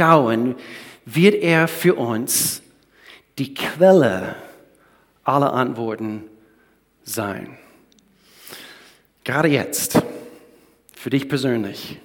schauen, 0.00 0.54
wird 1.04 1.34
er 1.34 1.68
für 1.68 1.94
uns 1.94 2.62
die 3.38 3.52
Quelle 3.52 4.34
aller 5.24 5.52
Antworten 5.52 6.24
sein. 7.02 7.58
Gerade 9.24 9.48
jetzt, 9.48 10.00
für 10.94 11.10
dich 11.10 11.28
persönlich, 11.28 11.98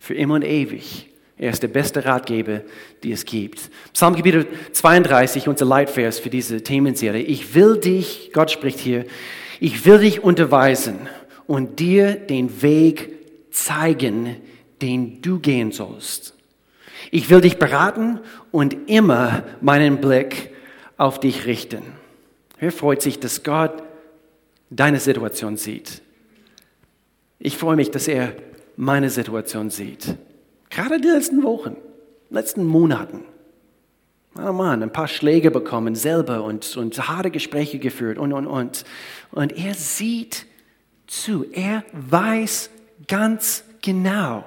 für 0.00 0.14
immer 0.14 0.34
und 0.34 0.44
ewig. 0.44 1.08
Er 1.36 1.50
ist 1.50 1.62
der 1.62 1.68
beste 1.68 2.04
Ratgeber, 2.04 2.62
die 3.02 3.12
es 3.12 3.24
gibt. 3.24 3.70
Psalmgebiet 3.92 4.46
32, 4.72 5.46
unser 5.46 5.66
Leitvers 5.66 6.18
für 6.18 6.30
diese 6.30 6.62
Themenserie. 6.62 7.22
Ich 7.22 7.54
will 7.54 7.78
dich, 7.78 8.30
Gott 8.32 8.50
spricht 8.50 8.80
hier, 8.80 9.04
ich 9.60 9.86
will 9.86 9.98
dich 9.98 10.22
unterweisen 10.22 11.08
und 11.46 11.78
dir 11.78 12.14
den 12.14 12.62
Weg 12.62 13.10
zeigen, 13.52 14.36
den 14.82 15.22
du 15.22 15.38
gehen 15.38 15.70
sollst. 15.70 16.33
Ich 17.10 17.30
will 17.30 17.40
dich 17.40 17.58
beraten 17.58 18.20
und 18.50 18.88
immer 18.88 19.44
meinen 19.60 20.00
Blick 20.00 20.50
auf 20.96 21.20
dich 21.20 21.46
richten. 21.46 21.82
Wer 22.58 22.72
freut 22.72 23.02
sich, 23.02 23.20
dass 23.20 23.42
Gott 23.42 23.82
deine 24.70 25.00
Situation 25.00 25.56
sieht? 25.56 26.02
Ich 27.38 27.58
freue 27.58 27.76
mich, 27.76 27.90
dass 27.90 28.08
er 28.08 28.34
meine 28.76 29.10
Situation 29.10 29.70
sieht. 29.70 30.16
Gerade 30.70 31.00
die 31.00 31.08
letzten 31.08 31.42
Wochen, 31.42 31.76
letzten 32.30 32.64
Monaten. 32.64 33.24
Oh 34.36 34.52
Mann, 34.52 34.82
ein 34.82 34.92
paar 34.92 35.06
Schläge 35.06 35.50
bekommen 35.50 35.94
selber 35.94 36.42
und, 36.42 36.76
und 36.76 37.08
harte 37.08 37.30
Gespräche 37.30 37.78
geführt 37.78 38.18
und, 38.18 38.32
und, 38.32 38.46
und. 38.46 38.84
Und 39.30 39.56
er 39.56 39.74
sieht 39.74 40.46
zu. 41.06 41.44
Er 41.52 41.84
weiß 41.92 42.70
ganz 43.06 43.62
genau, 43.80 44.44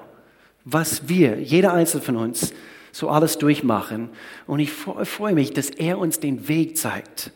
was 0.70 1.08
wir, 1.08 1.40
jeder 1.40 1.72
Einzelne 1.72 2.02
von 2.02 2.16
uns, 2.16 2.52
so 2.92 3.08
alles 3.08 3.38
durchmachen. 3.38 4.10
Und 4.46 4.60
ich 4.60 4.70
freue 4.70 5.34
mich, 5.34 5.52
dass 5.52 5.70
er 5.70 5.98
uns 5.98 6.20
den 6.20 6.48
Weg 6.48 6.76
zeigt. 6.76 7.32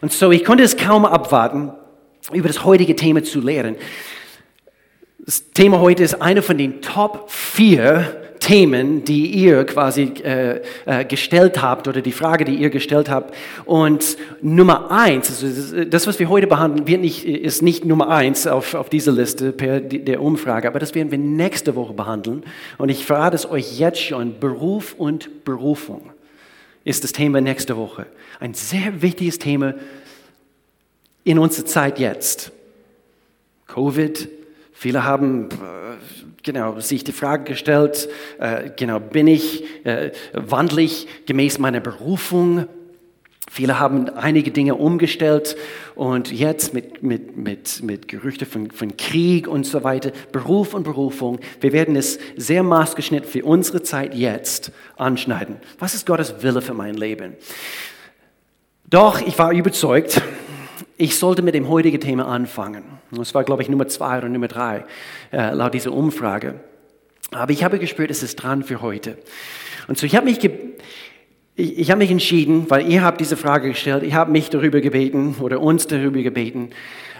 Und 0.00 0.12
so, 0.12 0.30
ich 0.30 0.44
konnte 0.44 0.64
es 0.64 0.76
kaum 0.76 1.06
abwarten, 1.06 1.72
über 2.32 2.48
das 2.48 2.64
heutige 2.64 2.96
Thema 2.96 3.22
zu 3.22 3.40
lehren. 3.40 3.76
Das 5.18 5.50
Thema 5.52 5.80
heute 5.80 6.02
ist 6.02 6.20
eine 6.20 6.42
von 6.42 6.58
den 6.58 6.82
Top 6.82 7.30
4 7.30 8.19
Themen, 8.50 9.04
die 9.04 9.26
ihr 9.26 9.64
quasi 9.64 10.12
äh, 10.24 10.60
äh, 10.84 11.04
gestellt 11.04 11.62
habt 11.62 11.86
oder 11.86 12.02
die 12.02 12.10
Frage, 12.10 12.44
die 12.44 12.56
ihr 12.56 12.70
gestellt 12.70 13.08
habt. 13.08 13.32
Und 13.64 14.16
Nummer 14.42 14.90
eins, 14.90 15.30
also 15.30 15.84
das, 15.84 16.08
was 16.08 16.18
wir 16.18 16.28
heute 16.28 16.48
behandeln, 16.48 16.88
wird 16.88 17.00
nicht, 17.00 17.24
ist 17.24 17.62
nicht 17.62 17.84
Nummer 17.84 18.08
eins 18.08 18.48
auf, 18.48 18.74
auf 18.74 18.90
dieser 18.90 19.12
Liste 19.12 19.52
per 19.52 19.78
der 19.78 20.20
Umfrage, 20.20 20.66
aber 20.66 20.80
das 20.80 20.96
werden 20.96 21.12
wir 21.12 21.18
nächste 21.18 21.76
Woche 21.76 21.92
behandeln. 21.92 22.42
Und 22.76 22.88
ich 22.88 23.04
verrate 23.04 23.36
es 23.36 23.48
euch 23.48 23.78
jetzt 23.78 24.00
schon, 24.00 24.40
Beruf 24.40 24.96
und 24.98 25.44
Berufung 25.44 26.10
ist 26.82 27.04
das 27.04 27.12
Thema 27.12 27.40
nächste 27.40 27.76
Woche. 27.76 28.06
Ein 28.40 28.54
sehr 28.54 29.00
wichtiges 29.00 29.38
Thema 29.38 29.74
in 31.22 31.38
unserer 31.38 31.66
Zeit 31.66 32.00
jetzt. 32.00 32.50
Covid, 33.68 34.28
viele 34.80 35.04
haben 35.04 35.50
äh, 35.50 35.98
genau, 36.42 36.80
sich 36.80 37.04
die 37.04 37.12
Frage 37.12 37.44
gestellt, 37.44 38.08
äh, 38.38 38.70
genau, 38.74 38.98
bin 38.98 39.26
ich, 39.26 39.62
äh, 39.84 40.10
wandle 40.32 40.80
ich 40.80 41.06
gemäß 41.26 41.58
meiner 41.58 41.80
Berufung? 41.80 42.66
Viele 43.50 43.78
haben 43.78 44.08
einige 44.08 44.52
Dinge 44.52 44.76
umgestellt 44.76 45.54
und 45.96 46.32
jetzt 46.32 46.72
mit, 46.72 47.02
mit, 47.02 47.36
mit, 47.36 47.82
mit 47.82 48.08
Gerüchte 48.08 48.46
von, 48.46 48.70
von 48.70 48.96
Krieg 48.96 49.46
und 49.48 49.66
so 49.66 49.84
weiter, 49.84 50.12
Beruf 50.32 50.72
und 50.72 50.84
Berufung, 50.84 51.40
wir 51.60 51.74
werden 51.74 51.94
es 51.94 52.18
sehr 52.36 52.62
maßgeschnitten 52.62 53.28
für 53.28 53.44
unsere 53.44 53.82
Zeit 53.82 54.14
jetzt 54.14 54.72
anschneiden. 54.96 55.56
Was 55.78 55.92
ist 55.92 56.06
Gottes 56.06 56.42
Wille 56.42 56.62
für 56.62 56.74
mein 56.74 56.94
Leben? 56.94 57.34
Doch 58.88 59.20
ich 59.20 59.38
war 59.38 59.52
überzeugt, 59.52 60.22
ich 61.00 61.16
sollte 61.16 61.40
mit 61.40 61.54
dem 61.54 61.68
heutigen 61.68 61.98
Thema 61.98 62.28
anfangen. 62.28 62.84
Das 63.10 63.34
war, 63.34 63.42
glaube 63.42 63.62
ich, 63.62 63.70
Nummer 63.70 63.88
zwei 63.88 64.18
oder 64.18 64.28
Nummer 64.28 64.48
drei 64.48 64.84
äh, 65.32 65.54
laut 65.54 65.72
dieser 65.72 65.92
Umfrage. 65.92 66.60
Aber 67.30 67.52
ich 67.52 67.64
habe 67.64 67.78
gespürt, 67.78 68.10
es 68.10 68.22
ist 68.22 68.36
dran 68.36 68.62
für 68.62 68.82
heute. 68.82 69.16
Und 69.88 69.96
so, 69.96 70.04
ich 70.04 70.14
habe 70.14 70.26
mich 70.26 70.38
ich, 71.56 71.78
ich 71.78 71.90
habe 71.90 71.98
mich 71.98 72.10
entschieden, 72.10 72.66
weil 72.68 72.86
ihr 72.90 73.02
habt 73.02 73.20
diese 73.20 73.38
Frage 73.38 73.70
gestellt, 73.70 74.02
ich 74.02 74.12
habe 74.12 74.30
mich 74.30 74.50
darüber 74.50 74.80
gebeten 74.80 75.36
oder 75.40 75.60
uns 75.60 75.86
darüber 75.86 76.20
gebeten, 76.20 76.70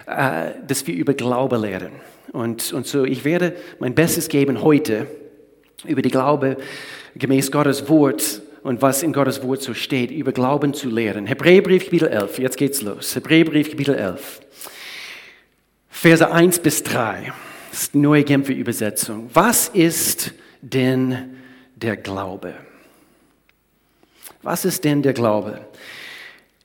äh, 0.05 0.51
dass 0.67 0.85
wir 0.85 0.93
über 0.93 1.15
Glaube 1.15 1.57
lernen. 1.57 1.91
Und, 2.33 2.73
und 2.73 2.85
so, 2.85 3.03
ich 3.03 3.25
werde 3.25 3.55
mein 3.79 3.95
Bestes 3.95 4.29
geben 4.29 4.61
heute 4.61 5.07
über 5.85 6.03
die 6.03 6.11
Glaube 6.11 6.57
gemäß 7.15 7.51
Gottes 7.51 7.89
Wort 7.89 8.43
und 8.63 8.81
was 8.81 9.03
in 9.03 9.13
Gottes 9.13 9.43
Wort 9.43 9.61
so 9.61 9.73
steht, 9.73 10.11
über 10.11 10.31
Glauben 10.31 10.73
zu 10.73 10.89
lehren. 10.89 11.25
Hebräerbrief 11.25 11.85
Kapitel 11.85 12.07
11, 12.07 12.39
jetzt 12.39 12.57
geht's 12.57 12.81
los. 12.81 13.15
Hebräerbrief 13.15 13.71
Kapitel 13.71 13.95
11, 13.95 14.41
Verse 15.89 16.31
1 16.31 16.59
bis 16.59 16.83
3. 16.83 17.33
Das 17.71 17.83
ist 17.83 17.93
die 17.93 17.99
neue 17.99 18.23
Genfer 18.23 18.53
Übersetzung. 18.53 19.29
Was 19.33 19.69
ist 19.69 20.33
denn 20.61 21.37
der 21.75 21.97
Glaube? 21.97 22.53
Was 24.41 24.65
ist 24.65 24.83
denn 24.83 25.01
der 25.01 25.13
Glaube? 25.13 25.61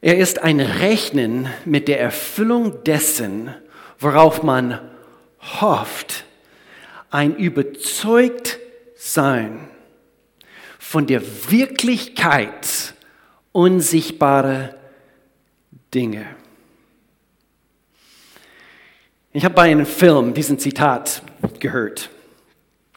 Er 0.01 0.19
ist 0.19 0.43
ein 0.43 0.61
Rechnen 0.61 1.49
mit 1.65 1.89
der 1.89 2.01
Erfüllung 2.01 2.85
dessen, 2.85 3.55
worauf 3.99 4.43
man 4.43 4.81
hofft, 5.61 6.25
ein 7.11 7.37
überzeugt 7.37 8.59
sein 8.97 9.69
von 10.87 11.09
der 11.09 11.21
Wirklichkeit 11.51 12.95
unsichtbarer 13.51 14.77
Dinge. 15.93 16.27
Ich 19.33 19.45
habe 19.45 19.55
bei 19.57 19.63
einem 19.63 19.85
Film 19.85 20.33
diesen 20.33 20.61
Zitat 20.61 21.23
gehört. 21.59 22.09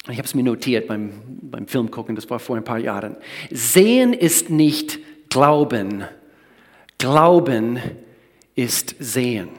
Ich 0.08 0.20
habe 0.20 0.28
es 0.28 0.36
mir 0.36 0.44
notiert 0.44 0.88
beim, 0.88 1.14
beim 1.42 1.68
Film 1.68 1.90
gucken, 1.90 2.16
das 2.16 2.30
war 2.30 2.38
vor 2.38 2.58
ein 2.58 2.64
paar 2.64 2.78
Jahren. 2.78 3.16
Sehen 3.50 4.14
ist 4.14 4.52
nicht 4.52 5.00
Glauben, 5.30 6.04
Glauben 7.00 7.80
ist 8.54 8.98
Sehen. 9.00 9.50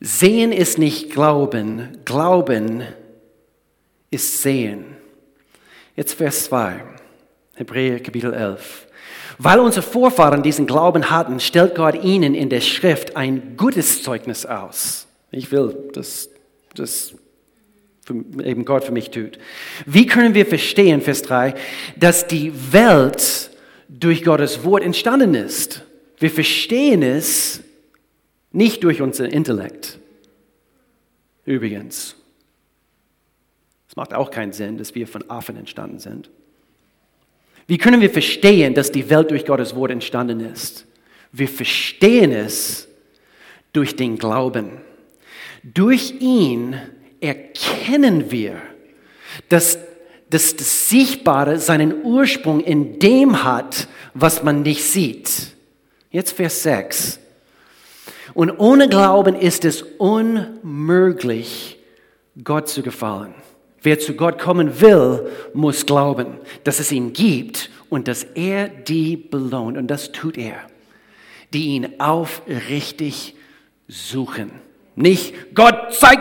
Sehen 0.00 0.52
ist 0.52 0.76
nicht 0.76 1.10
Glauben, 1.10 1.96
Glauben 2.04 2.82
ist 4.10 4.42
Sehen. 4.42 4.98
Jetzt 5.96 6.14
Vers 6.14 6.44
2, 6.46 6.82
Hebräer 7.54 8.00
Kapitel 8.00 8.34
11. 8.34 8.88
Weil 9.38 9.60
unsere 9.60 9.86
Vorfahren 9.86 10.42
diesen 10.42 10.66
Glauben 10.66 11.10
hatten, 11.10 11.38
stellt 11.38 11.76
Gott 11.76 12.02
ihnen 12.02 12.34
in 12.34 12.48
der 12.48 12.60
Schrift 12.60 13.16
ein 13.16 13.56
gutes 13.56 14.02
Zeugnis 14.02 14.44
aus. 14.44 15.06
Ich 15.30 15.52
will, 15.52 15.90
dass 15.92 16.30
das 16.74 17.14
eben 18.08 18.64
Gott 18.64 18.84
für 18.84 18.92
mich 18.92 19.10
tut. 19.10 19.38
Wie 19.86 20.06
können 20.06 20.34
wir 20.34 20.46
verstehen, 20.46 21.00
Vers 21.00 21.22
3, 21.22 21.54
dass 21.96 22.26
die 22.26 22.52
Welt 22.72 23.50
durch 23.88 24.24
Gottes 24.24 24.64
Wort 24.64 24.82
entstanden 24.82 25.34
ist? 25.34 25.82
Wir 26.18 26.30
verstehen 26.30 27.02
es 27.02 27.60
nicht 28.50 28.82
durch 28.82 29.00
unser 29.00 29.32
Intellekt. 29.32 29.98
Übrigens, 31.44 32.16
es 33.94 33.96
macht 33.96 34.12
auch 34.12 34.32
keinen 34.32 34.52
Sinn, 34.52 34.76
dass 34.76 34.96
wir 34.96 35.06
von 35.06 35.30
Affen 35.30 35.56
entstanden 35.56 36.00
sind. 36.00 36.28
Wie 37.68 37.78
können 37.78 38.00
wir 38.00 38.10
verstehen, 38.10 38.74
dass 38.74 38.90
die 38.90 39.08
Welt 39.08 39.30
durch 39.30 39.46
Gottes 39.46 39.76
Wort 39.76 39.92
entstanden 39.92 40.40
ist? 40.40 40.84
Wir 41.30 41.46
verstehen 41.46 42.32
es 42.32 42.88
durch 43.72 43.94
den 43.94 44.18
Glauben. 44.18 44.80
Durch 45.62 46.12
ihn 46.18 46.76
erkennen 47.20 48.32
wir, 48.32 48.60
dass, 49.48 49.78
dass 50.28 50.56
das 50.56 50.88
Sichtbare 50.88 51.60
seinen 51.60 52.02
Ursprung 52.02 52.58
in 52.64 52.98
dem 52.98 53.44
hat, 53.44 53.86
was 54.12 54.42
man 54.42 54.62
nicht 54.62 54.82
sieht. 54.82 55.52
Jetzt 56.10 56.32
Vers 56.32 56.64
6. 56.64 57.20
Und 58.34 58.58
ohne 58.58 58.88
Glauben 58.88 59.36
ist 59.36 59.64
es 59.64 59.82
unmöglich, 59.82 61.78
Gott 62.42 62.68
zu 62.68 62.82
gefallen. 62.82 63.34
Wer 63.84 63.98
zu 63.98 64.14
Gott 64.14 64.38
kommen 64.38 64.80
will, 64.80 65.30
muss 65.52 65.84
glauben, 65.84 66.38
dass 66.64 66.80
es 66.80 66.90
ihn 66.90 67.12
gibt 67.12 67.68
und 67.90 68.08
dass 68.08 68.24
er 68.24 68.68
die 68.68 69.16
belohnt. 69.16 69.76
Und 69.76 69.88
das 69.88 70.10
tut 70.10 70.38
er, 70.38 70.54
die 71.52 71.66
ihn 71.66 72.00
aufrichtig 72.00 73.36
suchen. 73.86 74.52
Nicht, 74.96 75.34
Gott, 75.54 75.92
zeig, 75.92 76.18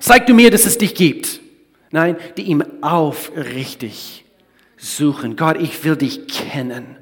zeig 0.00 0.26
du 0.26 0.32
mir, 0.32 0.50
dass 0.50 0.64
es 0.64 0.78
dich 0.78 0.94
gibt. 0.94 1.40
Nein, 1.90 2.16
die 2.38 2.44
ihm 2.44 2.64
aufrichtig 2.80 4.24
suchen. 4.78 5.36
Gott, 5.36 5.60
ich 5.60 5.84
will 5.84 5.96
dich 5.96 6.26
kennen. 6.28 6.96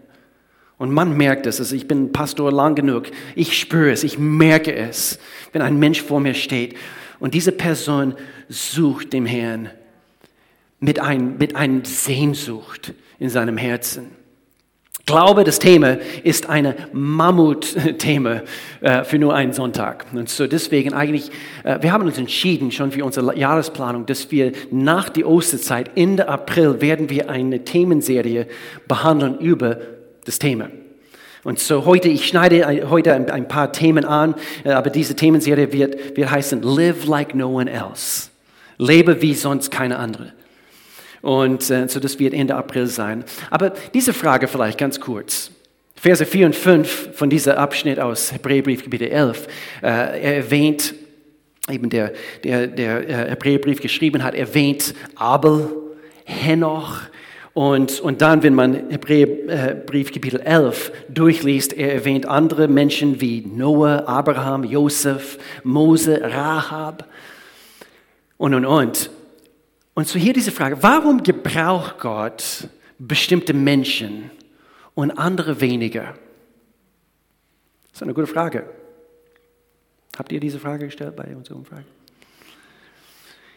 Und 0.76 0.90
man 0.90 1.16
merkt 1.16 1.46
es. 1.46 1.60
Also 1.60 1.76
ich 1.76 1.86
bin 1.86 2.10
Pastor 2.10 2.50
lang 2.50 2.74
genug. 2.74 3.04
Ich 3.36 3.56
spüre 3.56 3.92
es. 3.92 4.02
Ich 4.02 4.18
merke 4.18 4.74
es. 4.74 5.20
Wenn 5.52 5.62
ein 5.62 5.78
Mensch 5.78 6.02
vor 6.02 6.18
mir 6.18 6.34
steht 6.34 6.74
und 7.20 7.34
diese 7.34 7.52
Person 7.52 8.14
sucht 8.48 9.12
dem 9.12 9.26
Herrn 9.26 9.70
mit 10.80 10.98
einem 10.98 11.36
mit 11.38 11.56
ein 11.56 11.84
Sehnsucht 11.84 12.94
in 13.18 13.28
seinem 13.28 13.56
Herzen. 13.56 14.20
Glaube, 15.06 15.44
das 15.44 15.58
Thema 15.58 15.98
ist 16.22 16.48
eine 16.48 16.76
Mammut-Thema 16.92 18.42
äh, 18.80 19.02
für 19.02 19.18
nur 19.18 19.34
einen 19.34 19.52
Sonntag. 19.52 20.06
Und 20.12 20.28
so 20.28 20.46
deswegen 20.46 20.92
eigentlich, 20.92 21.30
äh, 21.64 21.78
wir 21.80 21.92
haben 21.92 22.04
uns 22.06 22.16
entschieden 22.16 22.70
schon 22.70 22.92
für 22.92 23.04
unsere 23.04 23.36
Jahresplanung, 23.36 24.06
dass 24.06 24.30
wir 24.30 24.52
nach 24.70 25.08
der 25.08 25.28
Osterzeit, 25.28 25.90
Ende 25.96 26.28
April, 26.28 26.80
werden 26.80 27.10
wir 27.10 27.28
eine 27.28 27.64
Themenserie 27.64 28.46
behandeln 28.86 29.38
über 29.38 29.78
das 30.26 30.38
Thema. 30.38 30.68
Und 31.42 31.58
so 31.58 31.86
heute, 31.86 32.08
ich 32.08 32.28
schneide 32.28 32.88
heute 32.90 33.14
ein, 33.14 33.30
ein 33.30 33.48
paar 33.48 33.72
Themen 33.72 34.04
an, 34.04 34.34
äh, 34.64 34.70
aber 34.70 34.90
diese 34.90 35.16
Themenserie 35.16 35.72
wird, 35.72 36.16
wird 36.16 36.30
heißen 36.30 36.62
Live 36.62 37.06
like 37.06 37.34
no 37.34 37.48
one 37.48 37.70
else. 37.70 38.28
Lebe 38.78 39.20
wie 39.22 39.34
sonst 39.34 39.70
keine 39.70 39.98
andere. 39.98 40.34
Und 41.22 41.70
äh, 41.70 41.88
so 41.88 42.00
das 42.00 42.18
wird 42.18 42.34
Ende 42.34 42.54
April 42.54 42.86
sein. 42.86 43.24
Aber 43.50 43.72
diese 43.94 44.12
Frage 44.12 44.48
vielleicht 44.48 44.78
ganz 44.78 45.00
kurz. 45.00 45.50
Verse 45.94 46.24
4 46.24 46.46
und 46.46 46.56
5 46.56 47.10
von 47.14 47.28
diesem 47.28 47.54
Abschnitt 47.54 48.00
aus 48.00 48.32
Hebräerbrief 48.32 48.84
Kapitel 48.84 49.08
11, 49.08 49.46
äh, 49.82 49.86
er 49.86 50.36
erwähnt, 50.36 50.94
eben 51.70 51.90
der, 51.90 52.12
der, 52.42 52.66
der 52.68 53.08
äh, 53.08 53.30
Hebräerbrief 53.30 53.82
geschrieben 53.82 54.22
hat, 54.22 54.34
erwähnt 54.34 54.94
Abel, 55.14 55.68
Henoch, 56.24 57.02
und, 57.52 58.00
und 58.00 58.22
dann, 58.22 58.42
wenn 58.42 58.54
man 58.54 58.90
Hebräerbrief 58.90 60.12
Kapitel 60.12 60.40
11 60.40 60.92
durchliest, 61.08 61.72
er 61.72 61.92
erwähnt 61.92 62.26
andere 62.26 62.68
Menschen 62.68 63.20
wie 63.20 63.44
Noah, 63.44 64.04
Abraham, 64.06 64.64
Josef, 64.64 65.36
Mose, 65.64 66.20
Rahab 66.22 67.08
und, 68.38 68.54
und, 68.54 68.64
und. 68.64 69.10
Und 70.00 70.08
so 70.08 70.18
hier 70.18 70.32
diese 70.32 70.50
Frage, 70.50 70.82
warum 70.82 71.22
gebraucht 71.22 71.98
Gott 71.98 72.68
bestimmte 72.98 73.52
Menschen 73.52 74.30
und 74.94 75.10
andere 75.10 75.60
weniger? 75.60 76.14
Das 77.88 77.96
ist 77.96 78.02
eine 78.04 78.14
gute 78.14 78.26
Frage. 78.26 78.64
Habt 80.16 80.32
ihr 80.32 80.40
diese 80.40 80.58
Frage 80.58 80.86
gestellt 80.86 81.16
bei 81.16 81.36
unserer 81.36 81.56
Umfrage? 81.56 81.84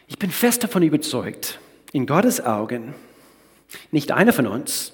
Ich 0.09 0.19
bin 0.19 0.31
fest 0.31 0.65
davon 0.65 0.83
überzeugt, 0.83 1.61
in 1.93 2.05
Gottes 2.05 2.45
Augen, 2.45 2.93
nicht 3.91 4.11
einer 4.11 4.33
von 4.33 4.45
uns 4.45 4.91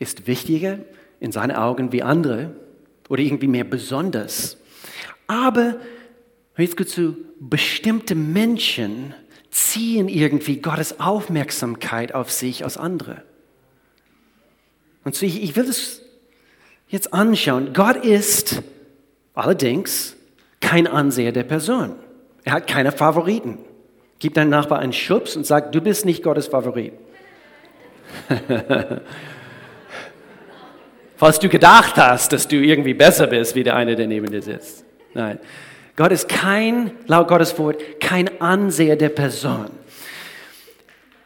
ist 0.00 0.26
wichtiger 0.26 0.80
in 1.20 1.30
seinen 1.30 1.52
Augen 1.52 1.92
wie 1.92 2.02
andere 2.02 2.56
oder 3.08 3.22
irgendwie 3.22 3.46
mehr 3.46 3.62
besonders. 3.62 4.56
Aber, 5.28 5.76
hör 6.54 6.64
jetzt 6.64 6.76
gut 6.76 6.88
zu, 6.88 7.16
bestimmte 7.38 8.16
Menschen 8.16 9.14
ziehen 9.50 10.08
irgendwie 10.08 10.58
Gottes 10.58 11.00
Aufmerksamkeit 11.00 12.14
auf 12.14 12.30
sich 12.30 12.64
als 12.64 12.76
andere. 12.76 13.22
Und 15.04 15.14
so 15.14 15.26
ich, 15.26 15.42
ich 15.42 15.56
will 15.56 15.66
das 15.66 16.02
jetzt 16.88 17.12
anschauen. 17.12 17.72
Gott 17.72 17.96
ist 18.04 18.62
allerdings 19.34 20.16
kein 20.60 20.86
Anseher 20.86 21.32
der 21.32 21.44
Person. 21.44 21.96
Er 22.44 22.52
hat 22.52 22.66
keine 22.66 22.92
Favoriten. 22.92 23.58
Gib 24.18 24.34
deinem 24.34 24.50
Nachbar 24.50 24.80
einen 24.80 24.92
Schubs 24.92 25.34
und 25.36 25.46
sag, 25.46 25.72
du 25.72 25.80
bist 25.80 26.04
nicht 26.04 26.22
Gottes 26.22 26.46
Favorit. 26.48 26.92
Falls 31.16 31.38
du 31.38 31.48
gedacht 31.48 31.96
hast, 31.96 32.32
dass 32.32 32.46
du 32.48 32.56
irgendwie 32.56 32.94
besser 32.94 33.26
bist, 33.26 33.54
wie 33.54 33.62
der 33.62 33.76
eine, 33.76 33.96
der 33.96 34.06
neben 34.06 34.26
dir 34.30 34.42
sitzt. 34.42 34.84
Nein. 35.14 35.38
Gott 36.00 36.12
ist 36.12 36.30
kein, 36.30 36.92
laut 37.08 37.28
Gottes 37.28 37.58
Wort, 37.58 38.00
kein 38.00 38.40
Anseher 38.40 38.96
der 38.96 39.10
Person. 39.10 39.68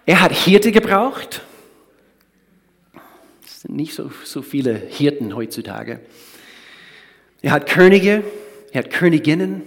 Er 0.04 0.20
hat 0.20 0.32
Hirte 0.32 0.72
gebraucht. 0.72 1.42
Es 3.44 3.60
sind 3.60 3.76
nicht 3.76 3.94
so, 3.94 4.10
so 4.24 4.42
viele 4.42 4.74
Hirten 4.74 5.36
heutzutage. 5.36 6.00
Er 7.40 7.52
hat 7.52 7.68
Könige, 7.68 8.24
er 8.72 8.82
hat 8.82 8.90
Königinnen 8.90 9.62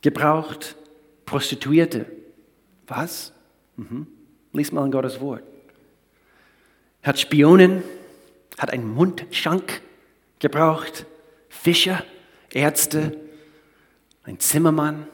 gebraucht, 0.00 0.74
Prostituierte. 1.26 2.06
Was? 2.86 3.34
Mhm. 3.76 4.06
Lies 4.54 4.72
mal 4.72 4.86
in 4.86 4.90
Gottes 4.90 5.20
Wort. 5.20 5.42
Er 7.02 7.08
hat 7.10 7.20
Spionen, 7.20 7.82
hat 8.56 8.72
einen 8.72 8.88
Mundschank 8.88 9.82
gebraucht, 10.38 11.04
Fischer, 11.50 12.02
Ärzte, 12.54 13.20
ein 14.30 14.40
Zimmermann. 14.40 15.06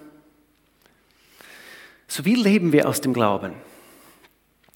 So 2.07 2.25
wie 2.25 2.35
leben 2.35 2.73
wir 2.73 2.89
aus 2.89 3.01
dem 3.01 3.13
Glauben? 3.13 3.55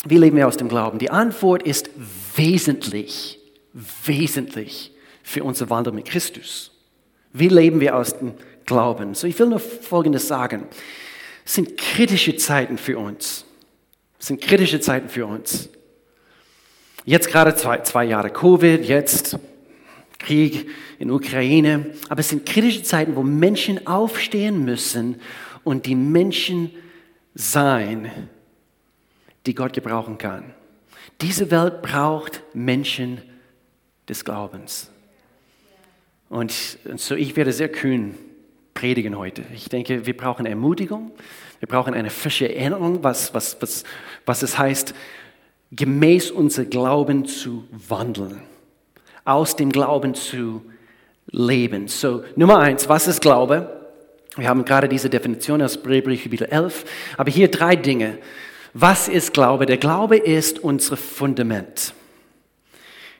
Wie 0.04 0.16
leben 0.16 0.36
wir 0.36 0.48
aus 0.48 0.56
dem 0.56 0.68
Glauben? 0.68 0.98
Die 0.98 1.10
Antwort 1.10 1.62
ist 1.62 1.90
wesentlich, 2.34 3.38
wesentlich 4.04 4.92
für 5.22 5.44
unser 5.44 5.68
Wandel 5.70 5.92
mit 5.92 6.06
Christus. 6.06 6.72
Wie 7.32 7.48
leben 7.48 7.80
wir 7.80 7.94
aus 7.96 8.18
dem 8.18 8.34
Glauben? 8.64 9.14
So, 9.14 9.26
ich 9.26 9.38
will 9.38 9.46
nur 9.46 9.60
Folgendes 9.60 10.26
sagen. 10.26 10.66
Es 11.44 11.54
sind 11.54 11.76
kritische 11.76 12.36
Zeiten 12.36 12.78
für 12.78 12.98
uns. 12.98 13.44
Es 14.18 14.26
sind 14.28 14.40
kritische 14.40 14.80
Zeiten 14.80 15.08
für 15.08 15.26
uns. 15.26 15.68
Jetzt 17.04 17.28
gerade 17.28 17.54
zwei, 17.54 17.78
zwei 17.82 18.04
Jahre 18.04 18.30
Covid, 18.30 18.84
jetzt 18.84 19.38
Krieg 20.20 20.68
in 20.98 21.10
Ukraine. 21.10 21.86
Aber 22.08 22.20
es 22.20 22.28
sind 22.28 22.46
kritische 22.46 22.84
Zeiten, 22.84 23.16
wo 23.16 23.22
Menschen 23.24 23.86
aufstehen 23.86 24.64
müssen 24.64 25.16
und 25.64 25.86
die 25.86 25.96
Menschen 25.96 26.70
sein, 27.34 28.10
die 29.46 29.54
Gott 29.54 29.72
gebrauchen 29.72 30.18
kann. 30.18 30.54
Diese 31.20 31.50
Welt 31.50 31.82
braucht 31.82 32.42
Menschen 32.54 33.20
des 34.08 34.24
Glaubens. 34.24 34.90
Und 36.28 36.52
so, 36.96 37.16
ich 37.16 37.34
werde 37.34 37.52
sehr 37.52 37.68
kühn 37.68 38.14
predigen 38.74 39.18
heute. 39.18 39.42
Ich 39.52 39.68
denke, 39.68 40.06
wir 40.06 40.16
brauchen 40.16 40.46
Ermutigung, 40.46 41.10
wir 41.58 41.68
brauchen 41.68 41.92
eine 41.92 42.10
frische 42.10 42.54
Erinnerung, 42.54 43.02
was, 43.02 43.34
was, 43.34 43.60
was, 43.60 43.84
was 44.24 44.42
es 44.42 44.56
heißt, 44.56 44.94
gemäß 45.72 46.30
unser 46.30 46.64
Glauben 46.64 47.24
zu 47.26 47.64
wandeln 47.88 48.42
aus 49.24 49.56
dem 49.56 49.70
Glauben 49.70 50.14
zu 50.14 50.62
leben. 51.30 51.88
So, 51.88 52.24
Nummer 52.36 52.58
eins, 52.58 52.88
was 52.88 53.06
ist 53.08 53.20
Glaube? 53.20 53.80
Wir 54.36 54.48
haben 54.48 54.64
gerade 54.64 54.88
diese 54.88 55.10
Definition 55.10 55.60
aus 55.62 55.76
Hebräerbrief 55.76 56.22
Kapitel 56.22 56.46
11, 56.48 56.84
aber 57.16 57.30
hier 57.30 57.48
drei 57.48 57.76
Dinge. 57.76 58.18
Was 58.72 59.08
ist 59.08 59.34
Glaube? 59.34 59.66
Der 59.66 59.76
Glaube 59.76 60.16
ist 60.16 60.60
unser 60.60 60.96
Fundament. 60.96 61.94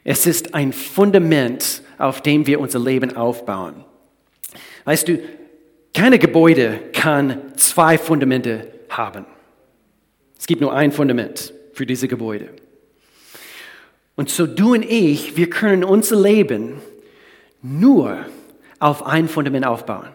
Es 0.04 0.26
ist 0.26 0.54
ein 0.54 0.72
Fundament, 0.72 1.82
auf 1.98 2.22
dem 2.22 2.46
wir 2.46 2.60
unser 2.60 2.78
Leben 2.78 3.16
aufbauen. 3.16 3.84
Weißt 4.84 5.08
du, 5.08 5.20
keine 5.92 6.18
Gebäude 6.18 6.78
kann 6.92 7.52
zwei 7.56 7.98
Fundamente 7.98 8.68
haben. 8.88 9.26
Es 10.38 10.46
gibt 10.46 10.60
nur 10.60 10.72
ein 10.72 10.92
Fundament 10.92 11.52
für 11.74 11.84
diese 11.84 12.08
Gebäude. 12.08 12.48
Und 14.20 14.28
so 14.28 14.46
du 14.46 14.74
und 14.74 14.82
ich, 14.82 15.38
wir 15.38 15.48
können 15.48 15.82
unser 15.82 16.20
Leben 16.20 16.74
nur 17.62 18.26
auf 18.78 19.06
ein 19.06 19.28
Fundament 19.28 19.64
aufbauen. 19.64 20.10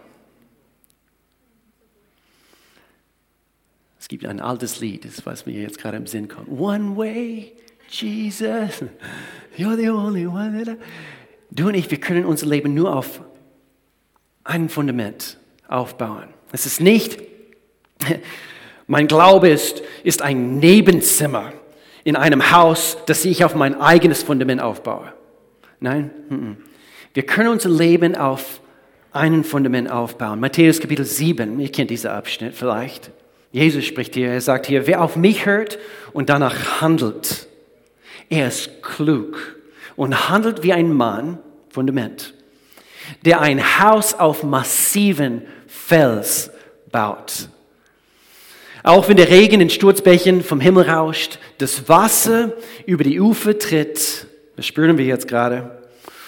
Es 4.00 4.08
gibt 4.08 4.28
ein 4.28 4.40
altes 4.40 4.80
Lied, 4.80 5.06
das 5.06 5.26
was 5.26 5.48
mir 5.48 5.60
jetzt 5.60 5.80
gerade 5.80 5.98
im 5.98 6.06
Sinn 6.06 6.28
kommt. 6.28 6.50
One 6.50 6.96
way, 6.96 7.54
Jesus, 7.90 8.84
you're 9.58 9.76
the 9.76 9.90
only 9.90 10.28
one. 10.28 10.78
Du 11.50 11.70
und 11.70 11.74
ich, 11.74 11.90
wir 11.90 12.00
können 12.00 12.26
unser 12.26 12.46
Leben 12.46 12.76
nur 12.76 12.96
auf 12.96 13.24
ein 14.44 14.70
Fundament 14.70 15.40
aufbauen. 15.68 16.28
Es 16.52 16.68
ist 16.68 16.80
nicht, 16.80 17.24
mein 18.86 19.08
Glaube 19.08 19.50
ist, 19.50 19.82
ist 20.04 20.22
ein 20.22 20.60
Nebenzimmer 20.60 21.54
in 22.06 22.16
einem 22.16 22.52
Haus, 22.52 22.98
das 23.08 23.26
ich 23.26 23.44
auf 23.44 23.56
mein 23.56 23.82
eigenes 23.82 24.24
Fundament 24.24 24.62
aufbaue. 24.62 25.12
Nein, 25.82 26.12
wir 27.14 27.24
können 27.24 27.50
unser 27.50 27.70
Leben 27.70 28.16
auf 28.16 28.62
einen 29.12 29.44
Fundament 29.44 29.92
aufbauen. 29.92 30.40
Matthäus 30.40 30.80
Kapitel 30.80 31.04
7, 31.04 31.60
ihr 31.60 31.72
kennt 31.72 31.90
diesen 31.90 32.12
Abschnitt 32.12 32.54
vielleicht. 32.54 33.12
Jesus 33.52 33.86
spricht 33.86 34.14
hier, 34.14 34.30
er 34.30 34.42
sagt 34.42 34.68
hier, 34.68 34.86
wer 34.88 35.02
auf 35.02 35.16
mich 35.16 35.46
hört 35.46 35.80
und 36.14 36.30
danach 36.30 36.80
handelt, 36.82 37.48
er 38.30 38.50
ist 38.50 38.84
klug 38.84 39.56
und 39.96 40.30
handelt 40.30 40.62
wie 40.62 40.74
ein 40.74 40.94
Mann, 40.94 41.40
Fundament, 41.70 42.34
der 43.26 43.42
ein 43.42 43.80
Haus 43.80 44.14
auf 44.14 44.44
massiven 44.44 45.42
Fels 45.68 46.52
baut. 46.92 47.50
Auch 48.84 49.10
wenn 49.10 49.18
der 49.18 49.30
Regen 49.30 49.62
in 49.62 49.72
Sturzbächen 49.72 50.44
vom 50.44 50.60
Himmel 50.60 50.88
rauscht, 50.88 51.40
das 51.58 51.88
Wasser 51.88 52.54
über 52.86 53.04
die 53.04 53.20
Ufer 53.20 53.58
tritt, 53.58 54.28
das 54.56 54.66
spüren 54.66 54.98
wir 54.98 55.06
jetzt 55.06 55.28
gerade, 55.28 55.80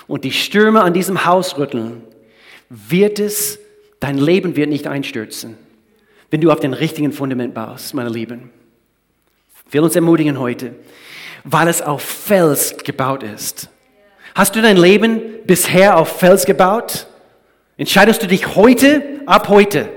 und 0.07 0.24
die 0.24 0.31
Stürme 0.31 0.81
an 0.81 0.93
diesem 0.93 1.25
Haus 1.25 1.57
rütteln, 1.57 2.01
wird 2.69 3.19
es, 3.19 3.60
dein 4.00 4.17
Leben 4.17 4.55
wird 4.55 4.69
nicht 4.69 4.88
einstürzen, 4.88 5.57
wenn 6.31 6.41
du 6.41 6.51
auf 6.51 6.60
den 6.60 6.74
richtigen 6.74 7.12
Fundament 7.12 7.53
baust, 7.53 7.93
meine 7.93 8.10
Lieben. 8.10 8.50
Ich 9.67 9.74
will 9.74 9.81
uns 9.81 9.96
ermutigen 9.96 10.39
heute, 10.39 10.75
weil 11.43 11.67
es 11.67 11.81
auf 11.81 12.01
Fels 12.01 12.77
gebaut 12.84 13.24
ist. 13.24 13.69
Hast 14.34 14.55
du 14.55 14.62
dein 14.62 14.77
Leben 14.77 15.22
bisher 15.46 15.98
auf 15.98 16.19
Fels 16.19 16.46
gebaut? 16.46 17.07
Entscheidest 17.75 18.24
du 18.24 18.27
dich 18.27 18.55
heute, 18.55 19.03
ab 19.25 19.50
heute? 19.50 19.89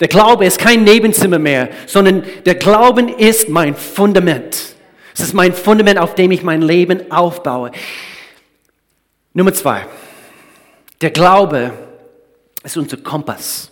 Der 0.00 0.08
Glaube 0.08 0.46
ist 0.46 0.58
kein 0.58 0.84
Nebenzimmer 0.84 1.38
mehr, 1.38 1.70
sondern 1.86 2.24
der 2.46 2.54
Glauben 2.54 3.08
ist 3.08 3.48
mein 3.48 3.74
Fundament. 3.74 4.76
Es 5.12 5.20
ist 5.20 5.34
mein 5.34 5.52
Fundament, 5.52 5.98
auf 5.98 6.14
dem 6.14 6.30
ich 6.30 6.42
mein 6.42 6.62
Leben 6.62 7.10
aufbaue. 7.10 7.72
Nummer 9.32 9.52
zwei. 9.52 9.86
Der 11.00 11.10
Glaube 11.10 11.72
ist 12.62 12.76
unser 12.76 12.96
Kompass. 12.98 13.70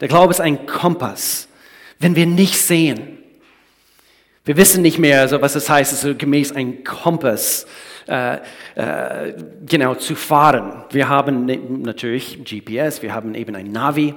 Der 0.00 0.08
Glaube 0.08 0.30
ist 0.30 0.40
ein 0.40 0.66
Kompass. 0.66 1.48
Wenn 1.98 2.16
wir 2.16 2.26
nicht 2.26 2.56
sehen, 2.56 3.18
wir 4.44 4.56
wissen 4.56 4.80
nicht 4.80 4.98
mehr, 4.98 5.20
also 5.20 5.42
was 5.42 5.52
das 5.52 5.68
heißt, 5.68 6.00
so 6.00 6.14
gemäß 6.14 6.52
ein 6.52 6.82
Kompass 6.82 7.66
äh, 8.08 8.38
äh, 8.74 9.34
genau 9.66 9.94
zu 9.94 10.14
fahren. 10.14 10.84
Wir 10.90 11.08
haben 11.08 11.44
ne, 11.44 11.58
natürlich 11.58 12.42
GPS, 12.42 13.02
wir 13.02 13.14
haben 13.14 13.34
eben 13.34 13.54
ein 13.54 13.70
Navi. 13.70 14.14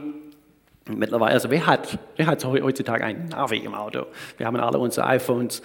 Mittlerweile, 0.85 1.33
also 1.33 1.49
wer 1.49 1.65
hat, 1.65 1.97
wer 2.17 2.25
hat 2.25 2.43
heutzutage 2.43 3.05
ein 3.05 3.27
Navi 3.27 3.57
im 3.57 3.73
Auto? 3.73 4.05
Wir 4.37 4.45
haben 4.45 4.57
alle 4.57 4.77
unsere 4.79 5.07
iPhones. 5.07 5.61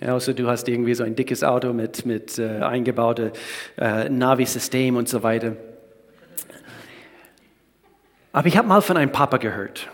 Ja, 0.00 0.12
also 0.12 0.32
du 0.32 0.48
hast 0.48 0.68
irgendwie 0.68 0.94
so 0.94 1.04
ein 1.04 1.14
dickes 1.16 1.42
Auto 1.42 1.72
mit, 1.72 2.04
mit 2.04 2.38
äh, 2.38 2.60
eingebautem 2.60 3.30
äh, 3.78 4.08
Navi-System 4.08 4.96
und 4.96 5.08
so 5.08 5.22
weiter. 5.22 5.56
Aber 8.32 8.48
ich 8.48 8.56
habe 8.56 8.68
mal 8.68 8.82
von 8.82 8.96
einem 8.96 9.12
Papa 9.12 9.36
gehört. 9.38 9.88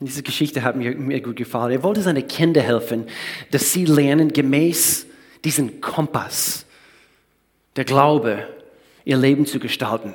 Diese 0.00 0.22
Geschichte 0.22 0.62
hat 0.62 0.76
mir, 0.76 0.94
mir 0.96 1.20
gut 1.20 1.36
gefallen. 1.36 1.72
Er 1.72 1.82
wollte 1.82 2.02
seinen 2.02 2.26
Kindern 2.26 2.64
helfen, 2.64 3.06
dass 3.50 3.72
sie 3.72 3.84
lernen, 3.84 4.32
gemäß 4.32 5.06
diesen 5.44 5.80
Kompass, 5.80 6.64
der 7.76 7.84
Glaube, 7.84 8.46
ihr 9.04 9.16
Leben 9.16 9.44
zu 9.44 9.58
gestalten. 9.58 10.14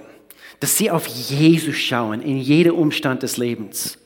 Dass 0.60 0.78
sie 0.78 0.92
auf 0.92 1.08
Jesus 1.08 1.76
schauen 1.76 2.22
in 2.22 2.38
jedem 2.38 2.76
Umstand 2.76 3.24
des 3.24 3.38
Lebens. 3.38 3.98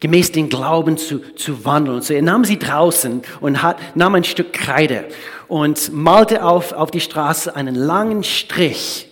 Gemäß 0.00 0.30
den 0.30 0.48
Glauben 0.48 0.96
zu, 0.96 1.18
zu 1.34 1.64
wandeln. 1.64 2.02
So, 2.02 2.14
er 2.14 2.22
nahm 2.22 2.44
sie 2.44 2.58
draußen 2.58 3.22
und 3.40 3.62
hat, 3.62 3.78
nahm 3.96 4.14
ein 4.14 4.24
Stück 4.24 4.52
Kreide 4.52 5.06
und 5.48 5.92
malte 5.92 6.44
auf, 6.44 6.72
auf 6.72 6.90
die 6.90 7.00
Straße 7.00 7.54
einen 7.56 7.74
langen 7.74 8.22
Strich 8.22 9.08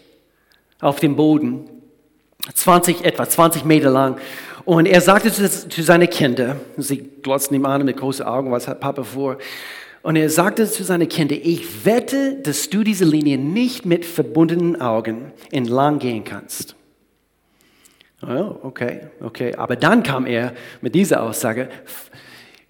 auf 0.80 1.00
dem 1.00 1.16
Boden. 1.16 1.68
20, 2.54 3.04
etwa 3.04 3.28
20 3.28 3.64
Meter 3.64 3.90
lang. 3.90 4.18
Und 4.64 4.86
er 4.86 5.00
sagte 5.00 5.32
zu, 5.32 5.48
zu 5.68 5.82
seinen 5.82 6.10
Kindern, 6.10 6.60
sie 6.76 6.98
glotzten 7.22 7.56
ihm 7.56 7.66
an 7.66 7.84
mit 7.84 7.96
großen 7.96 8.24
Augen, 8.24 8.50
was 8.50 8.68
hat 8.68 8.80
Papa 8.80 9.02
vor? 9.02 9.38
Und 10.06 10.14
er 10.14 10.30
sagte 10.30 10.70
zu 10.70 10.84
seinen 10.84 11.08
Kindern, 11.08 11.40
ich 11.42 11.84
wette, 11.84 12.36
dass 12.36 12.70
du 12.70 12.84
diese 12.84 13.04
Linie 13.04 13.38
nicht 13.38 13.84
mit 13.84 14.04
verbundenen 14.04 14.80
Augen 14.80 15.32
entlang 15.50 15.98
gehen 15.98 16.22
kannst. 16.22 16.76
Oh, 18.22 18.54
okay, 18.62 19.08
okay. 19.20 19.56
Aber 19.56 19.74
dann 19.74 20.04
kam 20.04 20.24
er 20.24 20.52
mit 20.80 20.94
dieser 20.94 21.24
Aussage, 21.24 21.68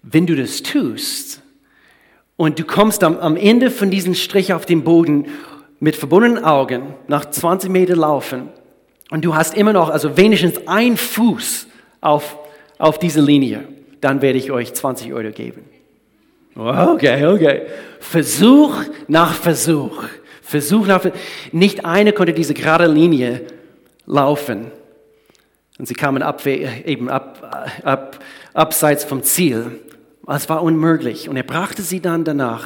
wenn 0.01 0.25
du 0.25 0.35
das 0.35 0.63
tust 0.63 1.43
und 2.37 2.57
du 2.57 2.63
kommst 2.63 3.03
am, 3.03 3.19
am 3.19 3.37
Ende 3.37 3.69
von 3.69 3.91
diesem 3.91 4.15
Strich 4.15 4.51
auf 4.51 4.65
dem 4.65 4.83
Boden 4.83 5.27
mit 5.79 5.95
verbundenen 5.95 6.43
Augen 6.43 6.95
nach 7.07 7.29
20 7.29 7.69
Meter 7.69 7.95
laufen 7.95 8.49
und 9.11 9.23
du 9.23 9.35
hast 9.35 9.53
immer 9.53 9.73
noch, 9.73 9.91
also 9.91 10.17
wenigstens 10.17 10.65
ein 10.65 10.97
Fuß 10.97 11.67
auf, 12.01 12.35
auf 12.79 12.97
diese 12.97 13.21
Linie, 13.21 13.67
dann 14.01 14.23
werde 14.23 14.39
ich 14.39 14.49
euch 14.49 14.73
20 14.73 15.13
Euro 15.13 15.29
geben. 15.29 15.76
Okay, 16.57 17.23
okay. 17.23 17.67
Versuch 17.99 18.83
nach 19.07 19.33
Versuch. 19.33 20.05
Versuch 20.41 20.87
nach 20.87 21.01
Versuch. 21.01 21.19
Nicht 21.51 21.85
eine 21.85 22.13
konnte 22.13 22.33
diese 22.33 22.55
gerade 22.55 22.87
Linie 22.87 23.45
laufen. 24.07 24.71
Und 25.77 25.87
sie 25.87 25.93
kamen 25.93 26.23
ab, 26.23 26.43
eben 26.47 27.09
ab, 27.09 27.75
ab, 27.83 28.23
abseits 28.53 29.03
vom 29.03 29.21
Ziel. 29.21 29.79
Es 30.25 30.49
war 30.49 30.63
unmöglich. 30.63 31.29
Und 31.29 31.37
er 31.37 31.43
brachte 31.43 31.83
sie 31.83 31.99
dann 31.99 32.23
danach 32.23 32.65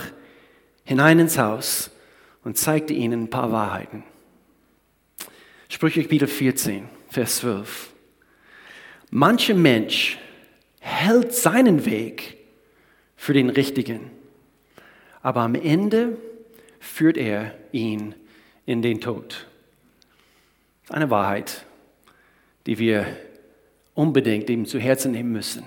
hinein 0.85 1.19
ins 1.19 1.37
Haus 1.37 1.91
und 2.45 2.57
zeigte 2.57 2.93
ihnen 2.93 3.23
ein 3.23 3.29
paar 3.29 3.51
Wahrheiten. 3.51 4.03
Sprüche 5.67 6.01
Kapitel 6.01 6.29
14, 6.29 6.87
Vers 7.09 7.37
12. 7.37 7.89
Mancher 9.09 9.53
Mensch 9.53 10.17
hält 10.79 11.33
seinen 11.33 11.85
Weg 11.85 12.40
für 13.21 13.33
den 13.33 13.51
richtigen, 13.51 14.09
aber 15.21 15.41
am 15.41 15.53
Ende 15.53 16.17
führt 16.79 17.17
er 17.17 17.53
ihn 17.71 18.15
in 18.65 18.81
den 18.81 18.99
Tod. 18.99 19.45
Eine 20.89 21.11
Wahrheit, 21.11 21.63
die 22.65 22.79
wir 22.79 23.05
unbedingt 23.93 24.49
ihm 24.49 24.65
zu 24.65 24.79
Herzen 24.79 25.11
nehmen 25.11 25.31
müssen. 25.31 25.63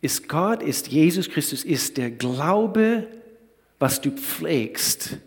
Ist 0.00 0.28
Gott, 0.28 0.62
ist 0.62 0.86
Jesus 0.86 1.28
Christus, 1.28 1.64
ist 1.64 1.96
der 1.96 2.12
Glaube, 2.12 3.08
was 3.80 4.00
du 4.00 4.12
pflegst, 4.12 5.18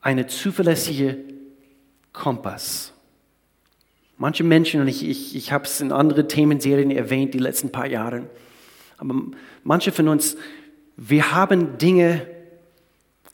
eine 0.00 0.28
zuverlässige 0.28 1.18
Kompass. 2.12 2.92
Manche 4.16 4.44
Menschen, 4.44 4.80
und 4.80 4.86
ich, 4.86 5.02
ich, 5.04 5.34
ich 5.34 5.50
habe 5.50 5.64
es 5.64 5.80
in 5.80 5.90
anderen 5.90 6.28
Themenserien 6.28 6.92
erwähnt, 6.92 7.34
die 7.34 7.38
letzten 7.38 7.72
paar 7.72 7.88
Jahre, 7.88 8.28
aber 9.02 9.20
manche 9.64 9.90
von 9.90 10.06
uns, 10.06 10.36
wir 10.96 11.32
haben 11.32 11.76
Dinge 11.78 12.26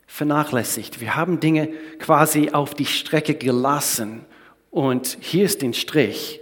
vernachlässigt. 0.06 1.00
Wir 1.00 1.14
haben 1.14 1.40
Dinge 1.40 1.68
quasi 1.98 2.50
auf 2.50 2.74
die 2.74 2.86
Strecke 2.86 3.34
gelassen. 3.34 4.24
Und 4.70 5.18
hier 5.20 5.44
ist 5.44 5.60
den 5.60 5.74
Strich. 5.74 6.40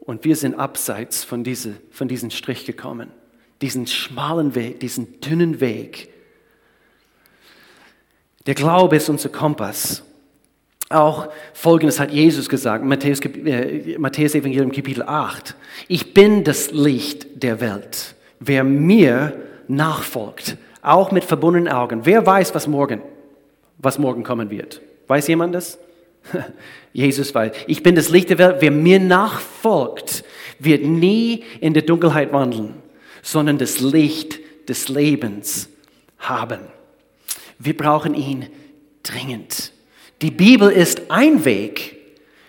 Und 0.00 0.24
wir 0.24 0.36
sind 0.36 0.54
abseits 0.54 1.22
von, 1.22 1.44
diese, 1.44 1.74
von 1.90 2.08
diesem 2.08 2.30
Strich 2.30 2.64
gekommen. 2.64 3.10
Diesen 3.60 3.86
schmalen 3.86 4.54
Weg, 4.54 4.80
diesen 4.80 5.20
dünnen 5.20 5.60
Weg. 5.60 6.08
Der 8.46 8.54
Glaube 8.54 8.96
ist 8.96 9.10
unser 9.10 9.28
Kompass. 9.28 10.02
Auch 10.88 11.28
Folgendes 11.52 12.00
hat 12.00 12.10
Jesus 12.10 12.48
gesagt, 12.48 12.84
Matthäus, 12.84 13.20
äh, 13.20 13.96
Matthäus 13.98 14.34
Evangelium 14.34 14.72
Kapitel 14.72 15.02
8. 15.02 15.54
Ich 15.88 16.14
bin 16.14 16.42
das 16.42 16.70
Licht 16.70 17.42
der 17.42 17.60
Welt. 17.60 18.14
Wer 18.44 18.64
mir 18.64 19.40
nachfolgt, 19.68 20.56
auch 20.82 21.12
mit 21.12 21.24
verbundenen 21.24 21.72
Augen. 21.72 22.04
Wer 22.04 22.26
weiß, 22.26 22.54
was 22.56 22.66
morgen, 22.66 23.00
was 23.78 24.00
morgen 24.00 24.24
kommen 24.24 24.50
wird? 24.50 24.80
Weiß 25.06 25.28
jemand 25.28 25.54
das? 25.54 25.78
Jesus 26.92 27.32
weiß. 27.32 27.52
Ich 27.68 27.84
bin 27.84 27.94
das 27.94 28.08
Licht 28.08 28.30
der 28.30 28.38
Welt. 28.38 28.56
Wer 28.58 28.72
mir 28.72 28.98
nachfolgt, 28.98 30.24
wird 30.58 30.84
nie 30.84 31.44
in 31.60 31.72
der 31.72 31.82
Dunkelheit 31.82 32.32
wandeln, 32.32 32.74
sondern 33.22 33.58
das 33.58 33.78
Licht 33.78 34.40
des 34.68 34.88
Lebens 34.88 35.68
haben. 36.18 36.60
Wir 37.60 37.76
brauchen 37.76 38.14
ihn 38.14 38.48
dringend. 39.04 39.72
Die 40.20 40.32
Bibel 40.32 40.68
ist 40.68 41.10
ein 41.10 41.44
Weg, 41.44 42.01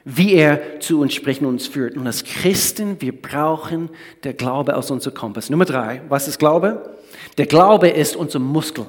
wie 0.06 0.34
er 0.34 0.80
zu 0.80 1.00
uns 1.00 1.14
spricht 1.14 1.42
und 1.42 1.48
uns 1.48 1.68
führt. 1.68 1.96
Und 1.96 2.06
als 2.08 2.24
Christen, 2.24 3.02
wir 3.02 3.20
brauchen 3.20 3.90
der 4.24 4.34
Glaube 4.34 4.76
aus 4.76 4.92
unserem 4.92 5.16
Kompass. 5.16 5.50
Nummer 5.50 5.66
drei, 5.66 6.02
was 6.10 6.28
ist 6.28 6.40
Glaube? 6.40 6.98
Der 7.38 7.46
Glaube 7.46 7.90
ist 7.90 8.16
unser 8.16 8.40
Muskel. 8.40 8.86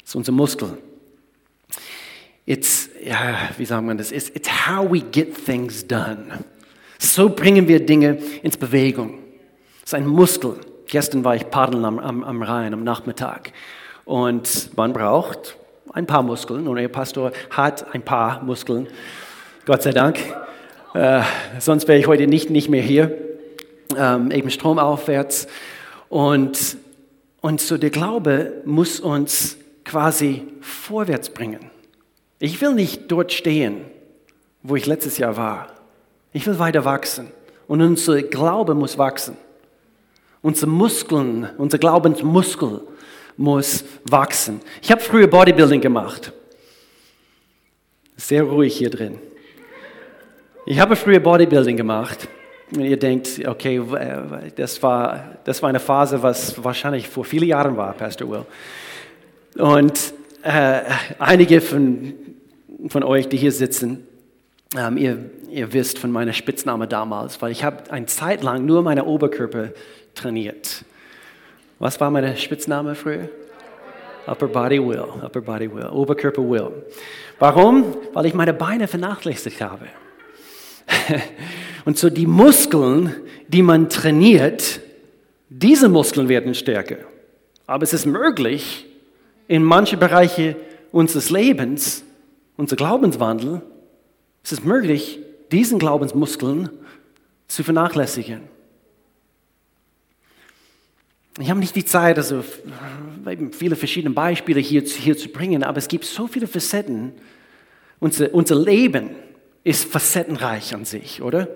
Das 0.00 0.10
ist 0.10 0.16
unser 0.16 0.32
Muskel. 0.32 0.78
It's, 2.46 2.90
ja, 3.02 3.38
wie 3.56 3.64
sagen 3.64 3.86
wir 3.86 3.94
das? 3.94 4.12
It's, 4.12 4.28
it's 4.30 4.50
how 4.66 4.90
we 4.90 5.00
get 5.00 5.44
things 5.44 5.86
done. 5.86 6.44
So 6.98 7.28
bringen 7.28 7.68
wir 7.68 7.84
Dinge 7.84 8.18
ins 8.42 8.56
Bewegung. 8.56 9.18
Es 9.78 9.90
ist 9.90 9.94
ein 9.94 10.06
Muskel. 10.06 10.56
Gestern 10.86 11.24
war 11.24 11.36
ich 11.36 11.48
paddeln 11.50 11.84
am, 11.84 11.98
am, 11.98 12.24
am 12.24 12.42
Rhein 12.42 12.74
am 12.74 12.84
Nachmittag. 12.84 13.52
Und 14.04 14.76
man 14.76 14.92
braucht 14.92 15.56
ein 15.94 16.06
paar 16.06 16.22
Muskeln 16.22 16.66
und 16.66 16.76
Ihr 16.76 16.88
Pastor 16.88 17.32
hat 17.50 17.94
ein 17.94 18.02
paar 18.02 18.42
Muskeln. 18.42 18.88
Gott 19.64 19.82
sei 19.82 19.92
Dank. 19.92 20.18
Äh, 20.92 21.22
sonst 21.60 21.88
wäre 21.88 21.98
ich 21.98 22.06
heute 22.08 22.26
nicht, 22.26 22.50
nicht 22.50 22.68
mehr 22.68 22.82
hier. 22.82 23.16
Ähm, 23.96 24.32
eben 24.32 24.50
stromaufwärts. 24.50 25.46
Und, 26.08 26.76
und 27.40 27.60
so 27.60 27.78
der 27.78 27.90
Glaube 27.90 28.62
muss 28.64 28.98
uns 28.98 29.56
quasi 29.84 30.42
vorwärts 30.60 31.30
bringen. 31.30 31.70
Ich 32.40 32.60
will 32.60 32.74
nicht 32.74 33.10
dort 33.12 33.32
stehen, 33.32 33.82
wo 34.62 34.74
ich 34.74 34.86
letztes 34.86 35.18
Jahr 35.18 35.36
war. 35.36 35.68
Ich 36.32 36.46
will 36.46 36.58
weiter 36.58 36.84
wachsen. 36.84 37.28
Und 37.68 37.80
unser 37.80 38.20
Glaube 38.22 38.74
muss 38.74 38.98
wachsen. 38.98 39.36
Unsere 40.42 40.70
Muskeln, 40.70 41.48
unser 41.56 41.78
Glaubensmuskel 41.78 42.82
muss 43.36 43.84
wachsen. 44.04 44.60
Ich 44.82 44.90
habe 44.90 45.00
früher 45.00 45.26
Bodybuilding 45.26 45.80
gemacht. 45.80 46.32
Sehr 48.16 48.42
ruhig 48.42 48.76
hier 48.76 48.90
drin. 48.90 49.18
Ich 50.66 50.78
habe 50.78 50.96
früher 50.96 51.20
Bodybuilding 51.20 51.76
gemacht. 51.76 52.28
wenn 52.70 52.86
ihr 52.86 52.98
denkt, 52.98 53.46
okay, 53.46 53.80
das 54.56 54.82
war, 54.82 55.36
das 55.44 55.62
war 55.62 55.68
eine 55.68 55.80
Phase, 55.80 56.22
was 56.22 56.62
wahrscheinlich 56.62 57.08
vor 57.08 57.24
vielen 57.24 57.48
Jahren 57.48 57.76
war, 57.76 57.92
Pastor 57.92 58.30
Will. 58.30 58.46
Und 59.56 60.14
äh, 60.42 60.80
einige 61.18 61.60
von, 61.60 62.14
von 62.88 63.02
euch, 63.02 63.28
die 63.28 63.36
hier 63.36 63.52
sitzen, 63.52 64.06
ähm, 64.76 64.96
ihr, 64.96 65.30
ihr 65.50 65.72
wisst 65.72 65.98
von 65.98 66.10
meiner 66.10 66.32
Spitzname 66.32 66.88
damals, 66.88 67.40
weil 67.40 67.52
ich 67.52 67.62
habe 67.62 67.90
eine 67.90 68.06
Zeit 68.06 68.42
lang 68.42 68.64
nur 68.64 68.82
meine 68.82 69.04
Oberkörper 69.04 69.70
trainiert. 70.14 70.84
Was 71.84 72.00
war 72.00 72.10
meine 72.10 72.34
Spitzname 72.38 72.94
früher? 72.94 73.28
Upper 74.26 74.48
Body 74.48 74.82
Will, 74.82 75.04
Upper 75.22 75.42
Body 75.42 75.70
Will, 75.70 75.84
Oberkörper 75.84 76.40
Will. 76.40 76.70
Warum? 77.38 77.84
Weil 78.14 78.24
ich 78.24 78.32
meine 78.32 78.54
Beine 78.54 78.88
vernachlässigt 78.88 79.60
habe. 79.60 79.88
Und 81.84 81.98
so 81.98 82.08
die 82.08 82.26
Muskeln, 82.26 83.14
die 83.48 83.60
man 83.60 83.90
trainiert, 83.90 84.80
diese 85.50 85.90
Muskeln 85.90 86.30
werden 86.30 86.54
stärker. 86.54 86.96
Aber 87.66 87.82
es 87.82 87.92
ist 87.92 88.06
möglich, 88.06 88.86
in 89.46 89.62
manche 89.62 89.98
Bereiche 89.98 90.56
unseres 90.90 91.28
Lebens, 91.28 92.02
unser 92.56 92.76
Glaubenswandel, 92.76 93.60
es 94.42 94.52
ist 94.52 94.64
möglich, 94.64 95.18
diesen 95.52 95.78
Glaubensmuskeln 95.78 96.70
zu 97.46 97.62
vernachlässigen. 97.62 98.53
Ich 101.40 101.50
habe 101.50 101.58
nicht 101.58 101.74
die 101.74 101.84
Zeit, 101.84 102.16
also 102.16 102.44
viele 103.50 103.74
verschiedene 103.74 104.14
Beispiele 104.14 104.60
hier, 104.60 104.82
hier 104.82 105.16
zu 105.16 105.28
bringen, 105.28 105.64
aber 105.64 105.78
es 105.78 105.88
gibt 105.88 106.04
so 106.04 106.28
viele 106.28 106.46
Facetten. 106.46 107.12
Unser, 107.98 108.32
unser 108.32 108.54
Leben 108.54 109.10
ist 109.64 109.84
facettenreich 109.84 110.74
an 110.74 110.84
sich, 110.84 111.22
oder? 111.22 111.48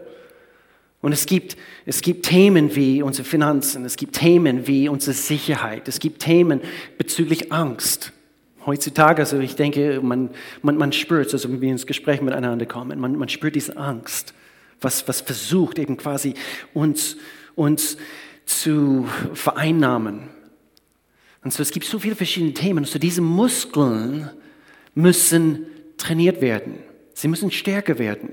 Und 1.00 1.12
es 1.12 1.26
gibt, 1.26 1.56
es 1.86 2.00
gibt 2.00 2.26
Themen 2.26 2.74
wie 2.74 3.02
unsere 3.02 3.24
Finanzen, 3.24 3.84
es 3.84 3.96
gibt 3.96 4.16
Themen 4.16 4.66
wie 4.66 4.88
unsere 4.88 5.14
Sicherheit, 5.14 5.86
es 5.86 6.00
gibt 6.00 6.22
Themen 6.22 6.60
bezüglich 6.96 7.52
Angst. 7.52 8.12
Heutzutage, 8.66 9.22
also 9.22 9.38
ich 9.38 9.54
denke, 9.54 10.00
man, 10.02 10.30
man, 10.60 10.76
man 10.76 10.92
spürt, 10.92 11.32
also 11.32 11.48
wenn 11.52 11.60
wir 11.60 11.70
ins 11.70 11.86
Gespräch 11.86 12.20
miteinander 12.20 12.66
kommen, 12.66 12.98
man, 12.98 13.14
man 13.14 13.28
spürt 13.28 13.54
diese 13.54 13.76
Angst, 13.76 14.34
was, 14.80 15.06
was 15.06 15.20
versucht 15.20 15.78
eben 15.78 15.96
quasi 15.96 16.34
uns, 16.74 17.16
uns 17.54 17.96
zu 18.48 19.06
vereinnahmen. 19.34 20.30
Und 21.44 21.52
so, 21.52 21.62
es 21.62 21.70
gibt 21.70 21.86
so 21.86 21.98
viele 21.98 22.16
verschiedene 22.16 22.54
Themen. 22.54 22.78
Und 22.78 22.88
so 22.88 22.98
diese 22.98 23.20
Muskeln 23.20 24.30
müssen 24.94 25.66
trainiert 25.98 26.40
werden. 26.40 26.78
Sie 27.12 27.28
müssen 27.28 27.50
stärker 27.50 27.98
werden. 27.98 28.30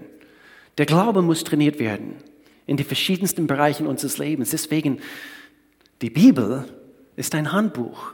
Der 0.77 0.85
Glaube 0.85 1.21
muss 1.21 1.43
trainiert 1.43 1.79
werden 1.79 2.15
in 2.65 2.77
die 2.77 2.83
verschiedensten 2.83 3.45
Bereichen 3.45 3.87
unseres 3.87 4.17
Lebens. 4.17 4.51
Deswegen, 4.51 4.99
die 6.01 6.09
Bibel 6.09 6.65
ist 7.15 7.35
ein 7.35 7.51
Handbuch, 7.51 8.13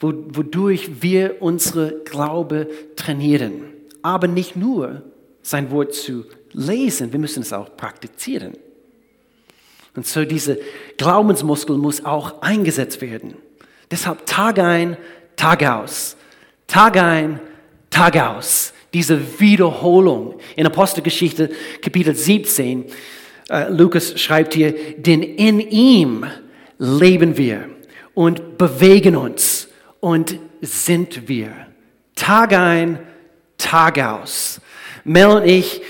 wodurch 0.00 1.02
wir 1.02 1.40
unsere 1.40 2.02
Glaube 2.04 2.68
trainieren. 2.96 3.64
Aber 4.02 4.28
nicht 4.28 4.56
nur 4.56 5.02
sein 5.42 5.70
Wort 5.70 5.94
zu 5.94 6.24
lesen, 6.52 7.12
wir 7.12 7.18
müssen 7.18 7.42
es 7.42 7.52
auch 7.52 7.76
praktizieren. 7.76 8.52
Und 9.98 10.06
so 10.06 10.24
diese 10.24 10.60
Glaubensmuskel 10.96 11.76
muss 11.76 12.04
auch 12.04 12.40
eingesetzt 12.40 13.00
werden. 13.00 13.34
Deshalb 13.90 14.26
Tag 14.26 14.60
ein, 14.60 14.96
Tag 15.34 15.64
aus. 15.64 16.16
Tag 16.68 16.96
ein, 16.98 17.40
Tag 17.90 18.16
aus. 18.16 18.72
Diese 18.94 19.40
Wiederholung. 19.40 20.38
In 20.54 20.66
Apostelgeschichte 20.66 21.50
Kapitel 21.82 22.14
17 22.14 22.84
äh, 23.50 23.68
Lukas 23.70 24.20
schreibt 24.20 24.54
hier, 24.54 24.72
denn 24.98 25.20
in 25.20 25.58
ihm 25.58 26.24
leben 26.78 27.36
wir 27.36 27.68
und 28.14 28.56
bewegen 28.56 29.16
uns 29.16 29.66
und 29.98 30.38
sind 30.60 31.28
wir. 31.28 31.50
Tag 32.14 32.52
ein, 32.52 33.00
Tag 33.56 33.98
aus. 33.98 34.60
Mel 35.02 35.26
und 35.26 35.44
ich, 35.44 35.82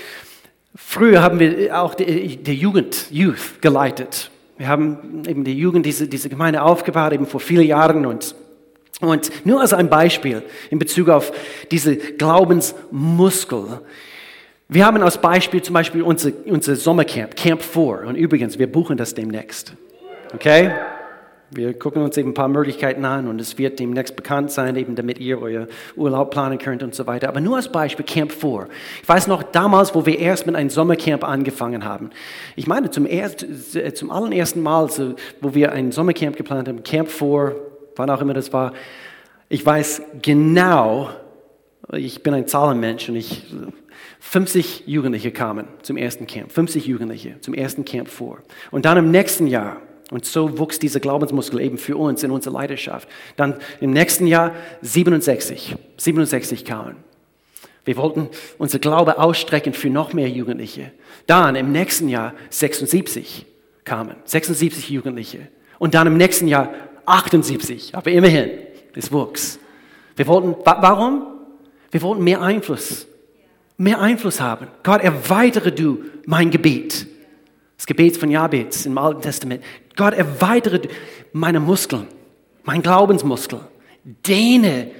früher 0.89 1.21
haben 1.21 1.39
wir 1.39 1.79
auch 1.79 1.93
die, 1.93 2.37
die 2.37 2.55
Jugend, 2.55 3.07
Youth 3.11 3.61
geleitet. 3.61 4.31
Wir 4.57 4.67
haben 4.67 5.23
eben 5.27 5.43
die 5.43 5.53
Jugend, 5.53 5.85
diese, 5.85 6.07
diese 6.07 6.29
Gemeinde 6.29 6.61
aufgebaut, 6.61 7.13
eben 7.13 7.27
vor 7.27 7.39
vielen 7.39 7.65
Jahren 7.65 8.05
und 8.05 8.35
und 9.01 9.45
nur 9.45 9.61
als 9.61 9.71
ein 9.71 9.89
Beispiel 9.89 10.43
in 10.69 10.77
Bezug 10.77 11.07
auf 11.07 11.31
diese 11.71 11.95
Glaubensmuskel. 11.95 13.79
Wir 14.67 14.85
haben 14.85 15.01
als 15.01 15.17
Beispiel 15.17 15.61
zum 15.61 15.73
Beispiel 15.73 16.01
unser, 16.01 16.31
unser 16.45 16.75
Sommercamp, 16.75 17.33
Camp 17.37 17.61
4. 17.61 18.03
Und 18.07 18.15
übrigens, 18.15 18.59
wir 18.59 18.69
buchen 18.69 18.97
das 18.97 19.15
demnächst. 19.15 19.73
Okay? 20.33 20.71
Wir 21.51 21.73
gucken 21.77 22.03
uns 22.03 22.15
eben 22.17 22.29
ein 22.29 22.33
paar 22.35 22.47
Möglichkeiten 22.47 23.05
an 23.05 23.27
und 23.27 23.41
es 23.41 23.57
wird 23.57 23.79
demnächst 23.79 24.15
bekannt 24.15 24.51
sein, 24.51 24.75
eben 24.75 24.95
damit 24.95 25.19
ihr 25.19 25.41
euer 25.41 25.67
Urlaub 25.95 26.29
planen 26.29 26.59
könnt 26.59 26.83
und 26.83 26.93
so 26.93 27.07
weiter. 27.07 27.27
Aber 27.27 27.41
nur 27.41 27.55
als 27.55 27.71
Beispiel 27.71 28.05
Camp 28.05 28.31
4. 28.31 28.67
Ich 29.01 29.09
weiß 29.09 29.27
noch 29.27 29.41
damals, 29.41 29.95
wo 29.95 30.05
wir 30.05 30.19
erst 30.19 30.45
mit 30.45 30.55
einem 30.55 30.69
Sommercamp 30.69 31.23
angefangen 31.23 31.85
haben. 31.85 32.11
Ich 32.55 32.67
meine, 32.67 32.91
zum, 32.91 33.07
erst, 33.07 33.45
zum 33.95 34.11
allerersten 34.11 34.61
Mal, 34.61 34.89
so, 34.89 35.15
wo 35.41 35.55
wir 35.55 35.71
ein 35.71 35.91
Sommercamp 35.91 36.37
geplant 36.37 36.67
haben, 36.67 36.83
Camp 36.83 37.09
4, 37.09 37.55
wann 37.95 38.09
auch 38.09 38.21
immer 38.21 38.33
das 38.33 38.53
war, 38.53 38.73
ich 39.49 39.65
weiß 39.65 40.03
genau, 40.21 41.09
ich 41.91 42.21
bin 42.21 42.35
ein 42.35 42.47
Zahlenmensch 42.47 43.09
und 43.09 43.15
ich 43.15 43.47
50 44.19 44.83
Jugendliche 44.85 45.31
kamen 45.31 45.67
zum 45.81 45.97
ersten 45.97 46.27
Camp, 46.27 46.51
50 46.51 46.85
Jugendliche 46.85 47.41
zum 47.41 47.55
ersten 47.55 47.85
Camp 47.85 48.07
vor. 48.07 48.39
Und 48.69 48.85
dann 48.85 48.97
im 48.97 49.09
nächsten 49.09 49.47
Jahr, 49.47 49.77
und 50.11 50.25
so 50.25 50.57
wuchs 50.57 50.79
dieser 50.79 50.99
Glaubensmuskel 50.99 51.61
eben 51.61 51.77
für 51.77 51.97
uns 51.97 52.23
in 52.23 52.31
unserer 52.31 52.53
Leidenschaft. 52.53 53.07
Dann 53.35 53.55
im 53.79 53.91
nächsten 53.91 54.27
Jahr 54.27 54.53
67, 54.81 55.75
67 55.97 56.65
kamen. 56.65 56.95
Wir 57.85 57.97
wollten 57.97 58.29
unser 58.57 58.79
Glaube 58.79 59.17
ausstrecken 59.17 59.73
für 59.73 59.89
noch 59.89 60.13
mehr 60.13 60.29
Jugendliche. 60.29 60.91
Dann 61.27 61.55
im 61.55 61.71
nächsten 61.71 62.09
Jahr 62.09 62.33
76 62.49 63.45
kamen, 63.83 64.15
76 64.25 64.89
Jugendliche. 64.89 65.47
Und 65.77 65.93
dann 65.93 66.07
im 66.07 66.17
nächsten 66.17 66.47
Jahr 66.47 66.73
78, 67.05 67.95
aber 67.95 68.11
immerhin, 68.11 68.51
es 68.95 69.11
wuchs. 69.11 69.59
Wir 70.15 70.27
wollten, 70.27 70.55
warum? 70.65 71.27
Wir 71.91 72.01
wollten 72.01 72.23
mehr 72.23 72.41
Einfluss 72.41 73.07
mehr 73.79 74.01
Einfluss 74.01 74.39
haben. 74.39 74.67
Gott, 74.83 75.01
erweitere 75.01 75.71
du 75.71 76.03
mein 76.25 76.51
Gebet. 76.51 77.07
Das 77.79 77.85
Gebet 77.85 78.17
von 78.17 78.29
Jabez 78.29 78.85
im 78.85 78.97
Alten 78.97 79.21
Testament. 79.21 79.63
Gott, 79.95 80.13
erweitere 80.13 80.81
meine 81.31 81.61
Muskeln, 81.61 82.07
mein 82.65 82.81
Glaubensmuskel. 82.81 83.61
Dehne, 84.03 84.91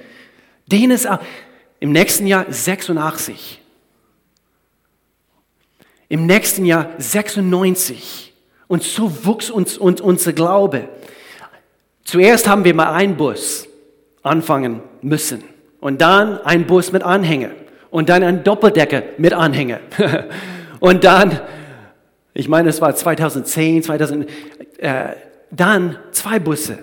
dehne 0.66 0.94
es 0.94 1.04
auch. 1.04 1.18
Im 1.78 1.92
nächsten 1.92 2.26
Jahr 2.26 2.46
86. 2.48 3.60
Im 6.08 6.24
nächsten 6.24 6.64
Jahr 6.64 6.88
96. 6.96 8.32
Und 8.66 8.82
so 8.82 9.26
wuchs 9.26 9.50
uns, 9.50 9.76
uns 9.76 10.00
unser 10.00 10.32
Glaube. 10.32 10.88
Zuerst 12.04 12.48
haben 12.48 12.64
wir 12.64 12.74
mal 12.74 12.94
einen 12.94 13.18
Bus 13.18 13.68
anfangen 14.22 14.80
müssen. 15.02 15.44
Und 15.80 16.00
dann 16.00 16.38
ein 16.46 16.66
Bus 16.66 16.92
mit 16.92 17.02
Anhänger 17.02 17.50
und 17.90 18.08
dann 18.08 18.22
ein 18.22 18.42
Doppeldecker 18.42 19.02
mit 19.18 19.34
Anhänger. 19.34 19.80
und 20.80 21.04
dann, 21.04 21.40
ich 22.34 22.48
meine, 22.48 22.68
es 22.68 22.80
war 22.80 22.94
2010, 22.94 23.82
2000, 23.82 24.28
äh, 24.78 25.14
dann 25.50 25.98
zwei 26.12 26.38
Busse. 26.38 26.78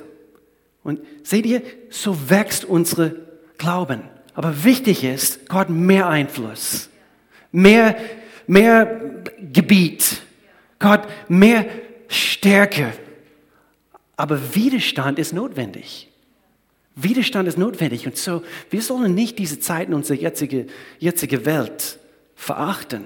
Und 0.84 1.00
seht 1.24 1.46
ihr, 1.46 1.62
so 1.90 2.30
wächst 2.30 2.66
unsere 2.66 3.16
Glauben. 3.58 4.04
Aber 4.34 4.64
wichtig 4.64 5.04
ist, 5.04 5.50
Gott 5.50 5.70
mehr 5.70 6.08
Einfluss, 6.08 6.90
mehr, 7.52 7.98
mehr 8.46 9.02
Gebiet, 9.52 10.22
Gott 10.80 11.02
mehr 11.28 11.66
Stärke. 12.08 12.94
Aber 14.16 14.56
Widerstand 14.56 15.20
ist 15.20 15.34
notwendig. 15.34 16.10
Widerstand 16.96 17.48
ist 17.48 17.58
notwendig. 17.58 18.06
Und 18.06 18.18
so, 18.18 18.44
wir 18.70 18.82
sollen 18.82 19.14
nicht 19.14 19.38
diese 19.40 19.60
Zeiten 19.60 19.94
unserer 19.94 20.18
jetzige, 20.18 20.68
jetzige 21.00 21.46
Welt 21.46 22.00
verachten. 22.36 23.06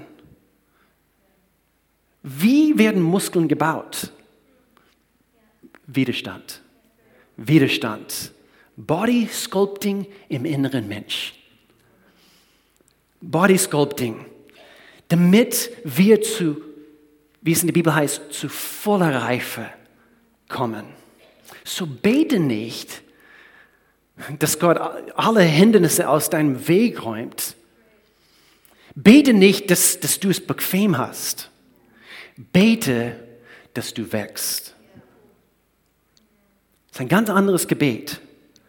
Wie 2.23 2.77
werden 2.77 3.01
Muskeln 3.01 3.47
gebaut? 3.47 4.11
Widerstand. 5.87 6.61
Widerstand. 7.37 8.31
Body 8.77 9.27
Sculpting 9.31 10.05
im 10.29 10.45
inneren 10.45 10.87
Mensch. 10.87 11.33
Body 13.21 13.57
Sculpting. 13.57 14.25
Damit 15.07 15.71
wir 15.83 16.21
zu, 16.21 16.57
wie 17.41 17.51
es 17.51 17.61
in 17.61 17.67
der 17.67 17.73
Bibel 17.73 17.93
heißt, 17.93 18.31
zu 18.31 18.49
voller 18.49 19.23
Reife 19.23 19.69
kommen. 20.47 20.85
So 21.63 21.85
bete 21.85 22.39
nicht, 22.39 23.01
dass 24.39 24.59
Gott 24.59 24.79
alle 25.15 25.41
Hindernisse 25.41 26.07
aus 26.07 26.29
deinem 26.29 26.67
Weg 26.67 27.03
räumt. 27.03 27.55
Bete 28.95 29.33
nicht, 29.33 29.69
dass, 29.71 29.99
dass 29.99 30.19
du 30.19 30.29
es 30.29 30.45
bequem 30.45 30.97
hast. 30.97 31.50
Bete, 32.37 33.15
dass 33.73 33.93
du 33.93 34.11
wächst. 34.11 34.75
Das 36.87 36.97
ist 36.97 37.01
ein 37.01 37.09
ganz 37.09 37.29
anderes 37.29 37.67
Gebet. 37.67 38.19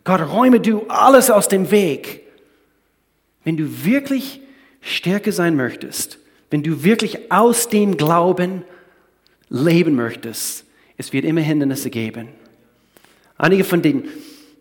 Gott, 0.05 0.20
räume 0.20 0.61
du 0.61 0.87
alles 0.88 1.31
aus 1.31 1.48
dem 1.48 1.70
Weg. 1.70 2.22
Wenn 3.44 3.57
du 3.57 3.85
wirklich 3.85 4.40
Stärke 4.81 5.33
sein 5.33 5.57
möchtest, 5.57 6.18
wenn 6.51 6.62
du 6.62 6.85
wirklich 6.85 7.33
aus 7.33 7.68
dem 7.68 7.96
Glauben 7.96 8.64
leben 9.48 9.94
möchtest, 9.94 10.64
es 10.96 11.12
wird 11.12 11.25
immer 11.25 11.40
Hindernisse 11.40 11.90
geben. 11.90 12.29
Einige 13.38 13.64
von 13.64 13.83
den 13.83 14.09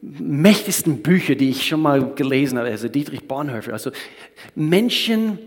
mächtigsten 0.01 1.03
Büchern, 1.03 1.37
die 1.37 1.49
ich 1.49 1.67
schon 1.67 1.81
mal 1.81 2.15
gelesen 2.15 2.57
habe, 2.57 2.69
also 2.69 2.87
Dietrich 2.87 3.27
Bonhoeffer, 3.27 3.73
also 3.73 3.91
Menschen, 4.55 5.37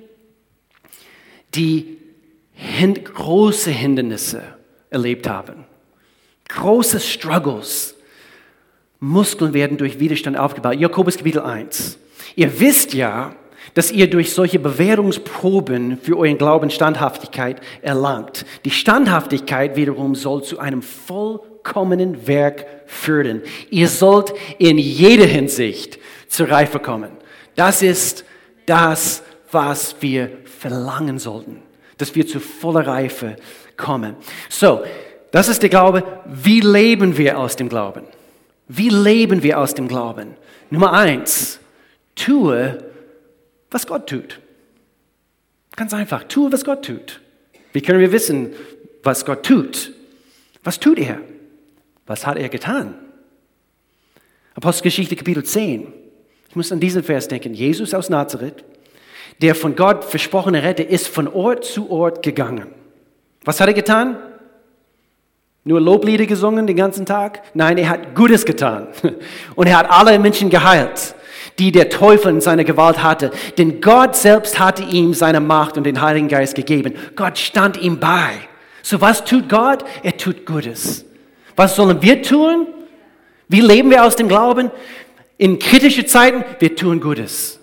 die 1.55 1.99
große 3.15 3.71
Hindernisse 3.71 4.43
erlebt 4.91 5.29
haben, 5.29 5.65
große 6.49 7.01
Struggles, 7.01 7.95
Muskeln 9.01 9.53
werden 9.53 9.77
durch 9.77 9.99
Widerstand 9.99 10.39
aufgebaut. 10.39 10.77
Jakobus 10.77 11.17
Kapitel 11.17 11.43
1. 11.43 11.99
Ihr 12.37 12.61
wisst 12.61 12.95
ja, 12.95 13.35
dass 13.75 13.93
ihr 13.93 14.09
durch 14.09 14.33
solche 14.33 14.59
Bewährungsproben 14.59 15.99
für 15.99 16.17
euren 16.17 16.39
Glauben 16.39 16.71
Standhaftigkeit 16.71 17.61
erlangt. 17.83 18.47
Die 18.65 18.71
Standhaftigkeit 18.71 19.77
wiederum 19.77 20.15
soll 20.15 20.43
zu 20.43 20.59
einem 20.59 20.83
vollkommenen 20.83 22.27
Werk 22.27 22.67
führen. 22.87 23.43
Ihr 23.71 23.89
sollt 23.89 24.33
in 24.59 24.79
jeder 24.79 25.27
Hinsicht 25.27 25.99
zur 26.29 26.51
Reife 26.51 26.79
kommen. 26.79 27.11
Das 27.57 27.83
ist 27.83 28.25
das, 28.67 29.23
was 29.51 29.97
wir 30.01 30.31
verlangen 30.45 31.19
sollten, 31.19 31.63
dass 31.99 32.15
wir 32.15 32.27
zu 32.27 32.41
voller 32.41 32.87
Reife 32.87 33.37
kommen. 33.77 34.17
So, 34.49 34.85
das 35.31 35.49
ist 35.49 35.63
der 35.63 35.71
Glaube. 35.71 36.05
Wie 36.27 36.61
leben 36.61 37.17
wir 37.17 37.39
aus 37.39 37.57
dem 37.57 37.69
Glauben? 37.69 38.05
Wie 38.69 38.89
leben 38.89 39.43
wir 39.43 39.59
aus 39.59 39.75
dem 39.75 39.89
Glauben? 39.89 40.35
Nummer 40.71 40.93
eins, 40.93 41.61
tue, 42.15 42.79
was 43.71 43.87
Gott 43.87 44.09
tut. 44.09 44.41
Ganz 45.77 45.93
einfach, 45.93 46.25
tue, 46.25 46.53
was 46.53 46.65
Gott 46.65 46.85
tut. 46.85 47.21
Wie 47.73 47.81
können 47.81 48.01
wir 48.01 48.13
wissen, 48.13 48.53
was 49.03 49.25
Gott 49.25 49.45
tut? 49.45 49.93
Was 50.63 50.81
tut 50.81 50.99
er? 50.99 51.21
Was 52.07 52.27
hat 52.27 52.39
er 52.39 52.49
getan? 52.49 52.95
Apostelgeschichte 54.55 55.17
Kapitel 55.17 55.45
10. 55.45 55.93
Ich 56.49 56.57
muss 56.57 56.71
an 56.71 56.81
diesen 56.81 57.03
Vers 57.03 57.27
denken. 57.27 57.53
Jesus 57.53 57.93
aus 57.93 58.09
Nazareth, 58.09 58.65
der 59.43 59.55
von 59.55 59.77
Gott 59.77 60.05
versprochene 60.05 60.63
Retter, 60.63 60.87
ist 60.87 61.09
von 61.09 61.29
Ort 61.29 61.65
zu 61.65 61.91
Ort 61.91 62.23
gegangen. 62.23 62.67
Was 63.45 63.61
hat 63.61 63.69
er 63.69 63.75
getan? 63.75 64.17
Nur 65.65 65.81
Loblieder 65.81 66.27
gesungen 66.27 66.67
den 66.67 66.77
ganzen 66.77 67.07
Tag? 67.07 67.43
Nein, 67.55 67.79
er 67.79 67.89
hat 67.89 68.15
Gutes 68.15 68.45
getan. 68.45 68.89
Und 69.55 69.67
er 69.67 69.79
hat 69.79 69.91
alle 69.91 70.19
Menschen 70.19 70.51
geheilt, 70.51 71.15
die 71.59 71.73
der 71.73 71.89
Teufel 71.89 72.33
in 72.33 72.41
seiner 72.41 72.65
Gewalt 72.65 73.03
hatte. 73.03 73.31
Denn 73.57 73.81
Gott 73.81 74.15
selbst 74.15 74.59
hatte 74.59 74.83
ihm 74.83 75.15
seine 75.15 75.41
Macht 75.41 75.77
und 75.77 75.85
den 75.85 76.01
Heiligen 76.01 76.29
Geist 76.29 76.55
gegeben. 76.55 76.95
Gott 77.17 77.39
stand 77.39 77.81
ihm 77.81 77.99
bei. 77.99 78.33
So 78.83 79.01
was 79.01 79.25
tut 79.25 79.49
Gott? 79.49 79.85
Er 80.03 80.17
tut 80.17 80.45
Gutes. 80.45 81.07
Was 81.57 81.77
sollen 81.77 82.03
wir 82.03 82.23
tun? 82.23 82.67
Wie 83.49 83.61
leben 83.61 83.91
wir 83.91 84.05
aus 84.05 84.17
dem 84.17 84.29
Glauben? 84.29 84.71
In 85.39 85.59
kritischen 85.59 86.07
Zeiten, 86.07 86.45
wir 86.59 86.77
tun 86.77 87.01
Gutes. 87.01 87.61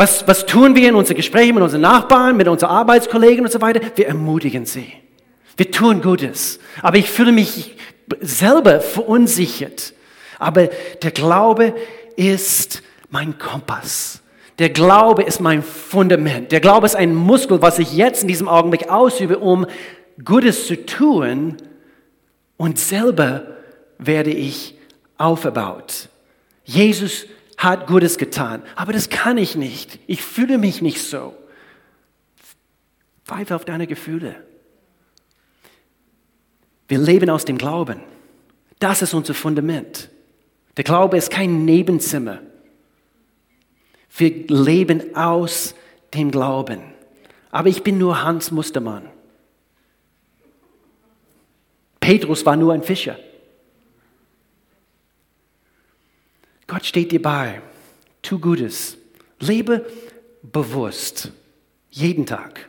Was, 0.00 0.26
was 0.26 0.46
tun 0.46 0.74
wir 0.74 0.88
in 0.88 0.94
unseren 0.94 1.18
Gesprächen 1.18 1.54
mit 1.56 1.62
unseren 1.62 1.82
Nachbarn, 1.82 2.34
mit 2.34 2.48
unseren 2.48 2.70
Arbeitskollegen 2.70 3.44
und 3.44 3.52
so 3.52 3.60
weiter? 3.60 3.82
Wir 3.96 4.08
ermutigen 4.08 4.64
sie. 4.64 4.94
Wir 5.58 5.70
tun 5.70 6.00
Gutes. 6.00 6.58
Aber 6.80 6.96
ich 6.96 7.10
fühle 7.10 7.32
mich 7.32 7.76
selber 8.18 8.80
verunsichert. 8.80 9.92
Aber 10.38 10.68
der 11.02 11.10
Glaube 11.10 11.74
ist 12.16 12.82
mein 13.10 13.38
Kompass. 13.38 14.22
Der 14.58 14.70
Glaube 14.70 15.22
ist 15.22 15.38
mein 15.38 15.62
Fundament. 15.62 16.50
Der 16.50 16.60
Glaube 16.60 16.86
ist 16.86 16.96
ein 16.96 17.14
Muskel, 17.14 17.60
was 17.60 17.78
ich 17.78 17.92
jetzt 17.92 18.22
in 18.22 18.28
diesem 18.28 18.48
Augenblick 18.48 18.88
ausübe, 18.88 19.38
um 19.38 19.66
Gutes 20.24 20.66
zu 20.66 20.86
tun. 20.86 21.58
Und 22.56 22.78
selber 22.78 23.42
werde 23.98 24.30
ich 24.30 24.78
aufgebaut. 25.18 26.08
Jesus 26.64 27.26
hat 27.60 27.86
Gutes 27.86 28.16
getan. 28.16 28.62
Aber 28.74 28.92
das 28.92 29.10
kann 29.10 29.36
ich 29.36 29.54
nicht. 29.54 29.98
Ich 30.06 30.22
fühle 30.22 30.56
mich 30.56 30.80
nicht 30.80 31.02
so. 31.02 31.34
Pfeife 33.24 33.54
auf 33.54 33.66
deine 33.66 33.86
Gefühle. 33.86 34.34
Wir 36.88 36.98
leben 36.98 37.28
aus 37.28 37.44
dem 37.44 37.58
Glauben. 37.58 38.00
Das 38.78 39.02
ist 39.02 39.12
unser 39.12 39.34
Fundament. 39.34 40.08
Der 40.78 40.84
Glaube 40.84 41.18
ist 41.18 41.30
kein 41.30 41.66
Nebenzimmer. 41.66 42.38
Wir 44.16 44.46
leben 44.48 45.14
aus 45.14 45.74
dem 46.14 46.30
Glauben. 46.30 46.80
Aber 47.50 47.68
ich 47.68 47.82
bin 47.82 47.98
nur 47.98 48.22
Hans 48.22 48.50
Mustermann. 48.50 49.02
Petrus 52.00 52.46
war 52.46 52.56
nur 52.56 52.72
ein 52.72 52.82
Fischer. 52.82 53.18
Gott 56.70 56.86
steht 56.86 57.10
dir 57.10 57.20
bei. 57.20 57.60
Tu 58.22 58.38
Gutes. 58.38 58.96
Lebe 59.40 59.84
bewusst. 60.40 61.32
Jeden 61.90 62.26
Tag. 62.26 62.68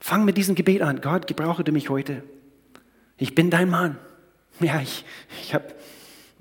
Fang 0.00 0.26
mit 0.26 0.36
diesem 0.36 0.54
Gebet 0.54 0.82
an. 0.82 1.00
Gott, 1.00 1.26
gebrauche 1.26 1.64
du 1.64 1.72
mich 1.72 1.88
heute. 1.88 2.22
Ich 3.16 3.34
bin 3.34 3.48
dein 3.48 3.70
Mann. 3.70 3.96
Ja, 4.60 4.82
ich, 4.82 5.02
ich 5.40 5.54
habe 5.54 5.64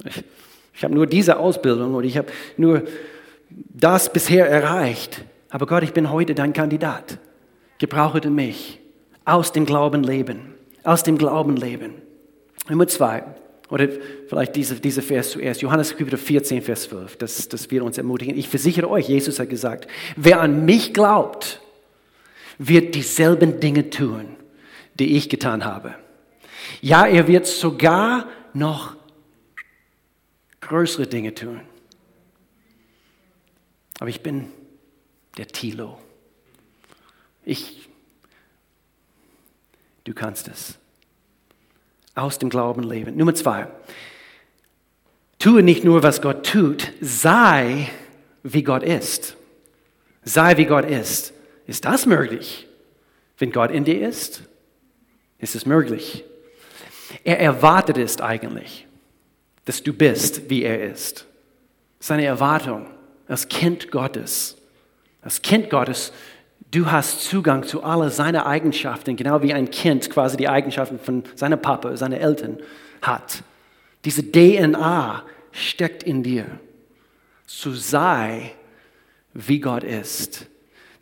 ich, 0.04 0.26
ich 0.74 0.84
hab 0.84 0.92
nur 0.92 1.08
diese 1.08 1.38
Ausbildung 1.38 1.96
und 1.96 2.04
ich 2.04 2.18
habe 2.18 2.28
nur 2.58 2.84
das 3.50 4.12
bisher 4.12 4.50
erreicht. 4.50 5.24
Aber 5.50 5.66
Gott, 5.66 5.84
ich 5.84 5.94
bin 5.94 6.12
heute 6.12 6.36
dein 6.36 6.52
Kandidat. 6.52 7.20
Gebrauche 7.78 8.20
du 8.20 8.30
mich. 8.30 8.82
Aus 9.24 9.54
dem 9.54 9.66
Glauben 9.66 10.04
leben. 10.04 10.56
Aus 10.84 11.04
dem 11.04 11.18
Glauben 11.18 11.56
leben. 11.56 11.94
Nummer 12.68 12.90
zwei. 12.90 13.24
Oder 13.74 13.90
vielleicht 14.28 14.56
diese, 14.56 14.80
diese 14.80 15.02
Vers 15.02 15.32
zuerst. 15.32 15.64
Johannes 15.64 15.98
Kapitel 15.98 16.16
14, 16.16 16.62
Vers 16.62 16.84
12. 16.84 17.18
Das, 17.18 17.50
das 17.50 17.72
wird 17.72 17.82
uns 17.82 17.98
ermutigen. 17.98 18.38
Ich 18.38 18.48
versichere 18.48 18.88
euch, 18.88 19.10
Jesus 19.10 19.40
hat 19.40 19.50
gesagt, 19.50 19.88
wer 20.16 20.42
an 20.42 20.64
mich 20.64 20.94
glaubt, 20.94 21.60
wird 22.60 22.94
dieselben 22.94 23.60
Dinge 23.60 23.90
tun, 23.90 24.36
die 24.94 25.18
ich 25.18 25.28
getan 25.28 25.66
habe. 25.66 25.96
Ja, 26.82 27.08
er 27.08 27.28
wird 27.28 27.48
sogar 27.48 28.30
noch 28.54 28.96
größere 30.62 31.08
Dinge 31.08 31.34
tun. 31.34 31.62
Aber 34.00 34.12
ich 34.12 34.22
bin 34.22 34.52
der 35.36 35.48
Tilo. 35.48 35.98
Ich, 37.44 37.90
du 40.04 40.14
kannst 40.14 40.48
es. 40.48 40.78
Aus 42.16 42.40
dem 42.40 42.50
Glauben 42.50 42.84
leben. 42.84 43.18
Nummer 43.18 43.34
zwei. 43.34 43.68
Tue 45.40 45.64
nicht 45.64 45.84
nur, 45.84 46.04
was 46.04 46.22
Gott 46.22 46.46
tut, 46.46 46.94
sei, 47.02 47.90
wie 48.44 48.64
Gott 48.64 48.84
ist. 48.84 49.36
Sei, 50.24 50.58
wie 50.58 50.66
Gott 50.66 50.86
ist. 50.86 51.34
Ist 51.68 51.86
das 51.86 52.06
möglich? 52.06 52.68
Wenn 53.38 53.52
Gott 53.52 53.72
in 53.72 53.84
dir 53.84 54.08
ist, 54.08 54.44
ist 55.40 55.56
es 55.56 55.66
möglich. 55.66 56.24
Er 57.24 57.40
erwartet 57.40 57.98
es 57.98 58.22
eigentlich, 58.22 58.88
dass 59.66 59.84
du 59.84 59.94
bist, 59.94 60.50
wie 60.50 60.64
er 60.64 60.92
ist. 60.92 61.26
Seine 62.00 62.26
Erwartung 62.26 62.88
als 63.28 63.48
Kind 63.48 63.92
Gottes. 63.92 64.58
Als 65.22 65.42
Kind 65.42 65.70
Gottes, 65.70 66.12
du 66.74 66.90
hast 66.92 67.22
Zugang 67.22 67.64
zu 67.64 67.84
all 67.84 68.10
seinen 68.10 68.42
Eigenschaften, 68.42 69.16
genau 69.16 69.42
wie 69.42 69.54
ein 69.54 69.70
Kind 69.70 70.10
quasi 70.10 70.38
die 70.38 70.50
Eigenschaften 70.50 71.00
von 71.00 71.24
seinem 71.36 71.62
Papa, 71.62 71.96
seinen 71.96 72.20
Eltern 72.20 72.58
hat. 73.02 73.44
Diese 74.04 74.24
DNA 74.24 75.24
steckt 75.52 76.04
in 76.04 76.24
dir. 76.24 76.46
So 77.46 77.72
sei, 77.72 78.52
wie 79.34 79.60
Gott 79.60 79.84
ist. 79.84 80.48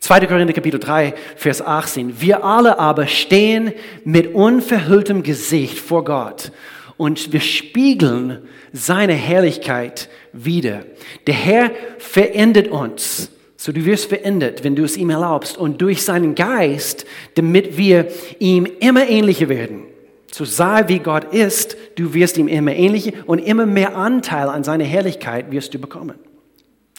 2. 0.00 0.26
Korinther 0.26 0.52
Kapitel 0.52 0.78
3, 0.78 1.14
Vers 1.36 1.62
18. 1.62 2.20
Wir 2.20 2.44
alle 2.44 2.78
aber 2.78 3.06
stehen 3.06 3.72
mit 4.04 4.34
unverhülltem 4.34 5.22
Gesicht 5.22 5.78
vor 5.78 6.04
Gott 6.04 6.52
und 6.96 7.32
wir 7.32 7.40
spiegeln 7.40 8.48
seine 8.72 9.14
Herrlichkeit 9.14 10.08
wieder. 10.32 10.84
Der 11.26 11.34
Herr 11.34 11.70
verändert 11.98 12.68
uns. 12.68 13.30
So 13.62 13.70
du 13.70 13.84
wirst 13.84 14.06
verändert, 14.06 14.64
wenn 14.64 14.74
du 14.74 14.82
es 14.82 14.96
ihm 14.96 15.10
erlaubst 15.10 15.56
und 15.56 15.80
durch 15.80 16.02
seinen 16.02 16.34
Geist, 16.34 17.06
damit 17.36 17.76
wir 17.78 18.08
ihm 18.40 18.66
immer 18.80 19.08
ähnlicher 19.08 19.48
werden. 19.48 19.84
So 20.32 20.44
sei 20.44 20.88
wie 20.88 20.98
Gott 20.98 21.32
ist, 21.32 21.76
du 21.94 22.12
wirst 22.12 22.38
ihm 22.38 22.48
immer 22.48 22.72
ähnlicher 22.72 23.12
und 23.24 23.38
immer 23.38 23.64
mehr 23.64 23.94
Anteil 23.94 24.48
an 24.48 24.64
seiner 24.64 24.82
Herrlichkeit 24.82 25.52
wirst 25.52 25.72
du 25.74 25.78
bekommen. 25.78 26.18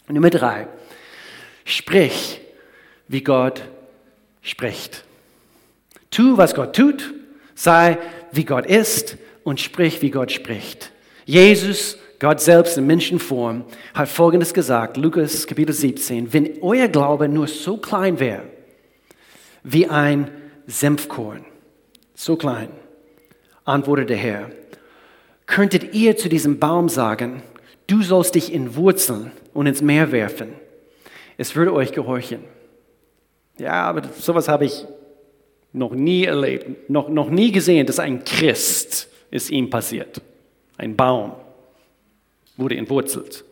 Nummer 0.08 0.30
drei. 0.30 0.68
Sprich 1.66 2.40
wie 3.08 3.22
Gott 3.22 3.60
spricht. 4.40 5.04
Tu, 6.10 6.38
was 6.38 6.54
Gott 6.54 6.74
tut, 6.74 7.12
sei, 7.54 7.98
wie 8.32 8.44
Gott 8.44 8.64
ist 8.64 9.18
und 9.42 9.60
sprich, 9.60 10.00
wie 10.00 10.10
Gott 10.10 10.32
spricht. 10.32 10.92
Jesus, 11.26 11.98
Gott 12.18 12.40
selbst 12.40 12.78
in 12.78 12.86
Menschenform, 12.86 13.64
hat 13.92 14.08
Folgendes 14.08 14.54
gesagt, 14.54 14.96
Lukas 14.96 15.46
Kapitel 15.46 15.72
17, 15.72 16.32
wenn 16.32 16.62
euer 16.62 16.88
Glaube 16.88 17.28
nur 17.28 17.48
so 17.48 17.76
klein 17.76 18.20
wäre, 18.20 18.42
wie 19.62 19.88
ein 19.88 20.30
Senfkorn, 20.66 21.44
so 22.14 22.36
klein, 22.36 22.68
antwortete 23.64 24.08
der 24.08 24.16
Herr, 24.16 24.50
könntet 25.46 25.94
ihr 25.94 26.16
zu 26.16 26.28
diesem 26.28 26.58
Baum 26.58 26.88
sagen, 26.88 27.42
du 27.86 28.02
sollst 28.02 28.34
dich 28.34 28.52
in 28.52 28.76
Wurzeln 28.76 29.32
und 29.52 29.66
ins 29.66 29.82
Meer 29.82 30.12
werfen. 30.12 30.52
Es 31.36 31.56
würde 31.56 31.72
euch 31.72 31.92
gehorchen. 31.92 32.44
Ja, 33.58 33.84
aber 33.84 34.02
sowas 34.18 34.48
habe 34.48 34.64
ich 34.64 34.86
noch 35.72 35.92
nie 35.92 36.24
erlebt, 36.24 36.88
noch, 36.88 37.08
noch 37.08 37.30
nie 37.30 37.50
gesehen, 37.50 37.86
dass 37.86 37.98
ein 37.98 38.24
Christ 38.24 39.08
ist 39.30 39.50
ihm 39.50 39.68
passiert. 39.70 40.20
Ein 40.78 40.96
Baum 40.96 41.32
wurde 42.56 42.76
entwurzelt. 42.76 43.44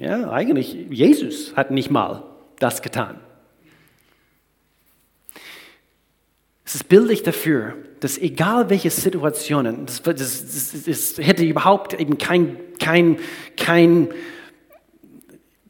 Ja, 0.00 0.30
eigentlich, 0.30 0.76
Jesus 0.90 1.54
hat 1.56 1.70
nicht 1.70 1.90
mal 1.90 2.22
das 2.58 2.82
getan. 2.82 3.18
Es 6.64 6.74
ist 6.76 6.88
bildlich 6.88 7.22
dafür, 7.22 7.74
dass 7.98 8.16
egal 8.16 8.70
welche 8.70 8.90
Situationen, 8.90 9.86
das 9.86 11.18
hätte 11.18 11.44
überhaupt 11.44 11.98
eben 11.98 12.16
kein, 12.16 12.56
kein, 12.78 13.18
kein, 13.56 14.08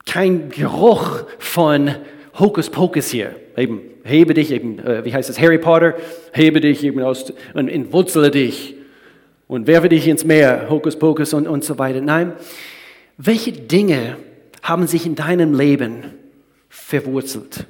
kein 0.05 0.51
Geruch 0.51 1.25
von 1.39 1.95
Hokuspokus 2.39 3.09
hier. 3.09 3.35
Eben, 3.57 3.81
hebe 4.05 4.35
dich, 4.35 4.51
eben, 4.53 4.79
äh, 4.79 5.05
wie 5.05 5.13
heißt 5.13 5.31
es, 5.31 5.41
Harry 5.41 5.59
Potter, 5.59 5.97
hebe 6.33 6.61
dich 6.61 6.85
eben 6.85 7.01
aus 7.01 7.33
und 7.55 7.69
entwurzele 7.69 8.31
dich 8.31 8.75
und 9.51 9.67
werfe 9.67 9.89
dich 9.89 10.07
ins 10.07 10.25
Meer, 10.25 10.71
Hokuspokus 10.71 11.35
und, 11.35 11.49
und 11.49 11.65
so 11.65 11.77
weiter. 11.77 12.01
Nein, 12.01 12.35
welche 13.19 13.51
Dinge 13.51 14.17
haben 14.63 14.87
sich 14.87 15.07
in 15.07 15.17
deinem 15.17 15.55
Leben 15.55 16.05
verwurzelt? 16.69 17.67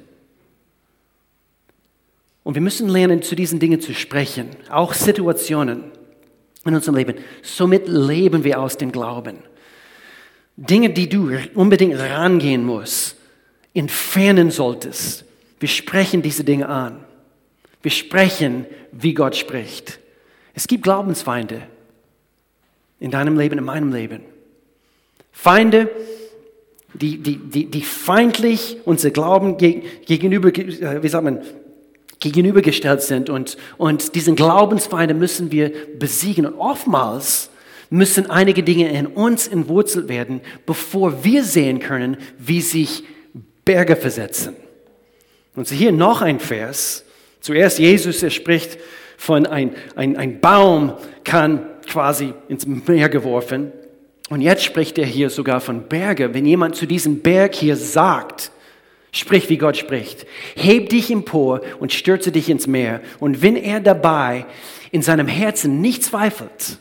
Und 2.43 2.53
wir 2.53 2.61
müssen 2.61 2.87
lernen, 2.87 3.23
zu 3.23 3.33
diesen 3.33 3.57
Dingen 3.57 3.81
zu 3.81 3.95
sprechen, 3.95 4.49
auch 4.69 4.93
Situationen 4.93 5.85
in 6.65 6.75
unserem 6.75 6.97
Leben. 6.97 7.15
Somit 7.41 7.87
leben 7.87 8.43
wir 8.43 8.61
aus 8.61 8.77
dem 8.77 8.91
Glauben. 8.91 9.37
Dinge, 10.57 10.91
die 10.91 11.09
du 11.09 11.31
unbedingt 11.55 11.99
rangehen 11.99 12.63
musst, 12.63 13.15
entfernen 13.73 14.51
solltest. 14.51 15.25
Wir 15.59 15.69
sprechen 15.69 16.21
diese 16.21 16.43
Dinge 16.43 16.69
an. 16.69 17.03
Wir 17.81 17.89
sprechen, 17.89 18.67
wie 18.91 19.15
Gott 19.15 19.35
spricht. 19.35 19.97
Es 20.53 20.67
gibt 20.67 20.83
Glaubensfeinde 20.83 21.63
in 23.01 23.11
deinem 23.11 23.37
Leben, 23.37 23.57
in 23.57 23.65
meinem 23.65 23.91
Leben. 23.91 24.21
Feinde, 25.33 25.89
die, 26.93 27.17
die, 27.17 27.37
die, 27.37 27.65
die 27.65 27.81
feindlich 27.81 28.77
unser 28.85 29.09
Glauben 29.09 29.57
gegenüber, 29.57 30.55
äh, 30.55 31.03
wie 31.03 31.07
sagt 31.07 31.23
man, 31.23 31.41
gegenübergestellt 32.19 33.01
sind. 33.01 33.29
Und, 33.29 33.57
und 33.77 34.13
diesen 34.15 34.35
Glaubensfeinde 34.35 35.15
müssen 35.15 35.51
wir 35.51 35.71
besiegen. 35.97 36.45
Und 36.45 36.53
oftmals 36.59 37.49
müssen 37.89 38.29
einige 38.29 38.61
Dinge 38.61 38.91
in 38.91 39.07
uns 39.07 39.47
entwurzelt 39.47 40.07
werden, 40.07 40.41
bevor 40.67 41.23
wir 41.23 41.43
sehen 41.43 41.79
können, 41.79 42.17
wie 42.37 42.61
sich 42.61 43.03
Berge 43.65 43.95
versetzen. 43.95 44.55
Und 45.55 45.67
so 45.67 45.73
hier 45.73 45.91
noch 45.91 46.21
ein 46.21 46.39
Vers. 46.39 47.03
Zuerst 47.39 47.79
Jesus, 47.79 48.21
er 48.21 48.29
spricht 48.29 48.77
von 49.17 49.47
ein, 49.47 49.75
ein, 49.95 50.15
ein 50.17 50.39
Baum 50.39 50.93
kann 51.23 51.65
quasi 51.91 52.33
ins 52.47 52.65
Meer 52.65 53.09
geworfen. 53.09 53.71
Und 54.29 54.41
jetzt 54.41 54.63
spricht 54.63 54.97
er 54.97 55.05
hier 55.05 55.29
sogar 55.29 55.59
von 55.59 55.83
Berge. 55.83 56.33
Wenn 56.33 56.45
jemand 56.45 56.75
zu 56.75 56.85
diesem 56.85 57.19
Berg 57.19 57.55
hier 57.55 57.75
sagt, 57.75 58.51
Sprich, 59.13 59.49
wie 59.49 59.57
Gott 59.57 59.75
spricht. 59.75 60.25
Heb 60.55 60.89
dich 60.89 61.11
empor 61.11 61.61
und 61.79 61.91
stürze 61.91 62.31
dich 62.31 62.49
ins 62.49 62.65
Meer. 62.65 63.01
Und 63.19 63.41
wenn 63.41 63.57
er 63.57 63.81
dabei 63.81 64.45
in 64.91 65.01
seinem 65.01 65.27
Herzen 65.27 65.81
nicht 65.81 66.03
zweifelt, 66.03 66.77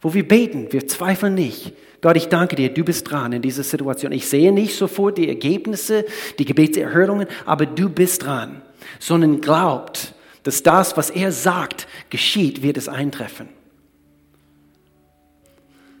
wo 0.00 0.14
wir 0.14 0.26
beten, 0.26 0.68
wir 0.70 0.88
zweifeln 0.88 1.34
nicht. 1.34 1.72
Gott, 2.00 2.16
ich 2.16 2.28
danke 2.28 2.56
dir, 2.56 2.70
du 2.70 2.82
bist 2.82 3.10
dran 3.10 3.32
in 3.32 3.42
dieser 3.42 3.62
Situation. 3.62 4.12
Ich 4.12 4.26
sehe 4.26 4.50
nicht 4.50 4.74
sofort 4.74 5.18
die 5.18 5.28
Ergebnisse, 5.28 6.04
die 6.38 6.44
Gebetserhörungen, 6.44 7.28
aber 7.44 7.66
du 7.66 7.88
bist 7.88 8.24
dran. 8.24 8.62
Sondern 8.98 9.40
glaubt, 9.40 10.14
dass 10.42 10.62
das, 10.62 10.96
was 10.96 11.10
er 11.10 11.30
sagt, 11.32 11.86
geschieht, 12.10 12.62
wird 12.62 12.78
es 12.78 12.88
eintreffen. 12.88 13.48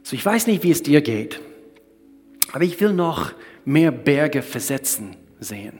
So, 0.02 0.16
ich 0.16 0.24
weiß 0.24 0.46
nicht, 0.46 0.62
wie 0.62 0.70
es 0.70 0.82
dir 0.82 1.00
geht, 1.00 1.40
aber 2.52 2.64
ich 2.64 2.80
will 2.80 2.92
noch 2.92 3.32
mehr 3.64 3.92
Berge 3.92 4.42
versetzen 4.42 5.16
sehen. 5.40 5.78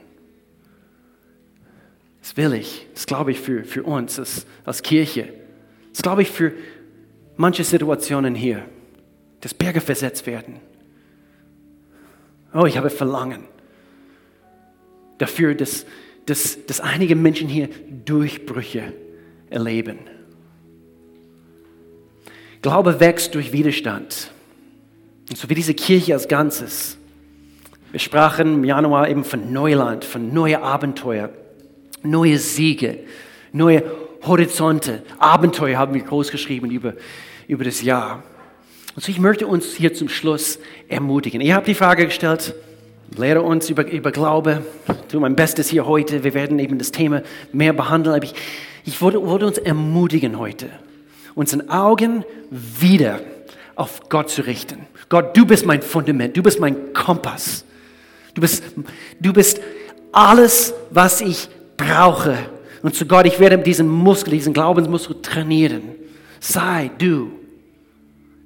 Das 2.20 2.36
will 2.36 2.54
ich, 2.54 2.86
das 2.94 3.06
glaube 3.06 3.32
ich 3.32 3.40
für, 3.40 3.64
für 3.64 3.82
uns 3.82 4.18
als, 4.18 4.46
als 4.64 4.82
Kirche. 4.82 5.32
Das 5.92 6.02
glaube 6.02 6.22
ich 6.22 6.30
für 6.30 6.52
manche 7.36 7.64
Situationen 7.64 8.34
hier, 8.34 8.64
dass 9.40 9.54
Berge 9.54 9.80
versetzt 9.80 10.26
werden. 10.26 10.60
Oh, 12.54 12.64
ich 12.64 12.76
habe 12.76 12.90
Verlangen 12.90 13.44
dafür, 15.18 15.54
dass, 15.54 15.86
dass, 16.26 16.64
dass 16.66 16.80
einige 16.80 17.16
Menschen 17.16 17.48
hier 17.48 17.68
Durchbrüche 18.04 18.92
erleben. 19.50 19.98
Glaube 22.62 23.00
wächst 23.00 23.34
durch 23.34 23.52
Widerstand. 23.52 24.30
Und 25.28 25.36
so 25.36 25.50
wie 25.50 25.54
diese 25.54 25.74
Kirche 25.74 26.14
als 26.14 26.28
Ganzes. 26.28 26.96
Wir 27.90 28.00
sprachen 28.00 28.54
im 28.54 28.64
Januar 28.64 29.08
eben 29.08 29.24
von 29.24 29.52
Neuland, 29.52 30.04
von 30.04 30.32
neue 30.32 30.62
Abenteuer, 30.62 31.30
neue 32.02 32.38
Siege, 32.38 33.00
neue 33.52 33.82
Horizonte. 34.24 35.02
Abenteuer 35.18 35.78
haben 35.78 35.92
wir 35.92 36.02
groß 36.02 36.30
geschrieben 36.30 36.70
über, 36.70 36.94
über 37.48 37.64
das 37.64 37.82
Jahr. 37.82 38.22
Und 38.94 39.02
so 39.02 39.10
ich 39.10 39.18
möchte 39.18 39.46
uns 39.46 39.74
hier 39.74 39.92
zum 39.92 40.08
Schluss 40.08 40.58
ermutigen. 40.88 41.40
Ihr 41.40 41.54
habt 41.54 41.66
die 41.66 41.74
Frage 41.74 42.06
gestellt, 42.06 42.54
lehre 43.16 43.42
uns 43.42 43.68
über, 43.70 43.90
über 43.90 44.12
Glaube. 44.12 44.64
Tue 45.10 45.20
mein 45.20 45.36
Bestes 45.36 45.68
hier 45.68 45.86
heute. 45.86 46.24
Wir 46.24 46.34
werden 46.34 46.58
eben 46.58 46.78
das 46.78 46.92
Thema 46.92 47.22
mehr 47.52 47.72
behandeln. 47.72 48.16
Aber 48.16 48.24
ich, 48.24 48.34
ich 48.84 49.00
wollte, 49.00 49.24
wollte 49.26 49.46
uns 49.46 49.58
ermutigen 49.58 50.38
heute, 50.38 50.70
unseren 51.34 51.68
Augen 51.70 52.24
wieder 52.50 53.20
auf 53.74 54.08
Gott 54.08 54.30
zu 54.30 54.42
richten. 54.42 54.86
Gott, 55.08 55.36
du 55.36 55.46
bist 55.46 55.66
mein 55.66 55.82
Fundament, 55.82 56.36
du 56.36 56.42
bist 56.42 56.60
mein 56.60 56.92
Kompass. 56.92 57.64
Du 58.34 58.40
bist, 58.40 58.62
du 59.20 59.32
bist 59.32 59.60
alles, 60.10 60.74
was 60.90 61.20
ich 61.20 61.48
brauche. 61.76 62.36
Und 62.82 62.94
zu 62.94 63.06
Gott, 63.06 63.26
ich 63.26 63.38
werde 63.38 63.58
diesen 63.58 63.88
Muskel, 63.88 64.32
diesen 64.32 64.52
Glaubensmuskel 64.52 65.20
trainieren. 65.22 65.82
Sei 66.40 66.90
du 66.98 67.32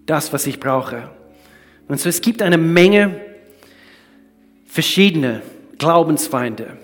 das, 0.04 0.32
was 0.32 0.46
ich 0.46 0.60
brauche. 0.60 1.10
Und 1.88 2.00
so, 2.00 2.08
es 2.08 2.20
gibt 2.20 2.42
eine 2.42 2.58
Menge 2.58 3.20
verschiedene 4.66 5.42
Glaubensfeinde. 5.78 6.76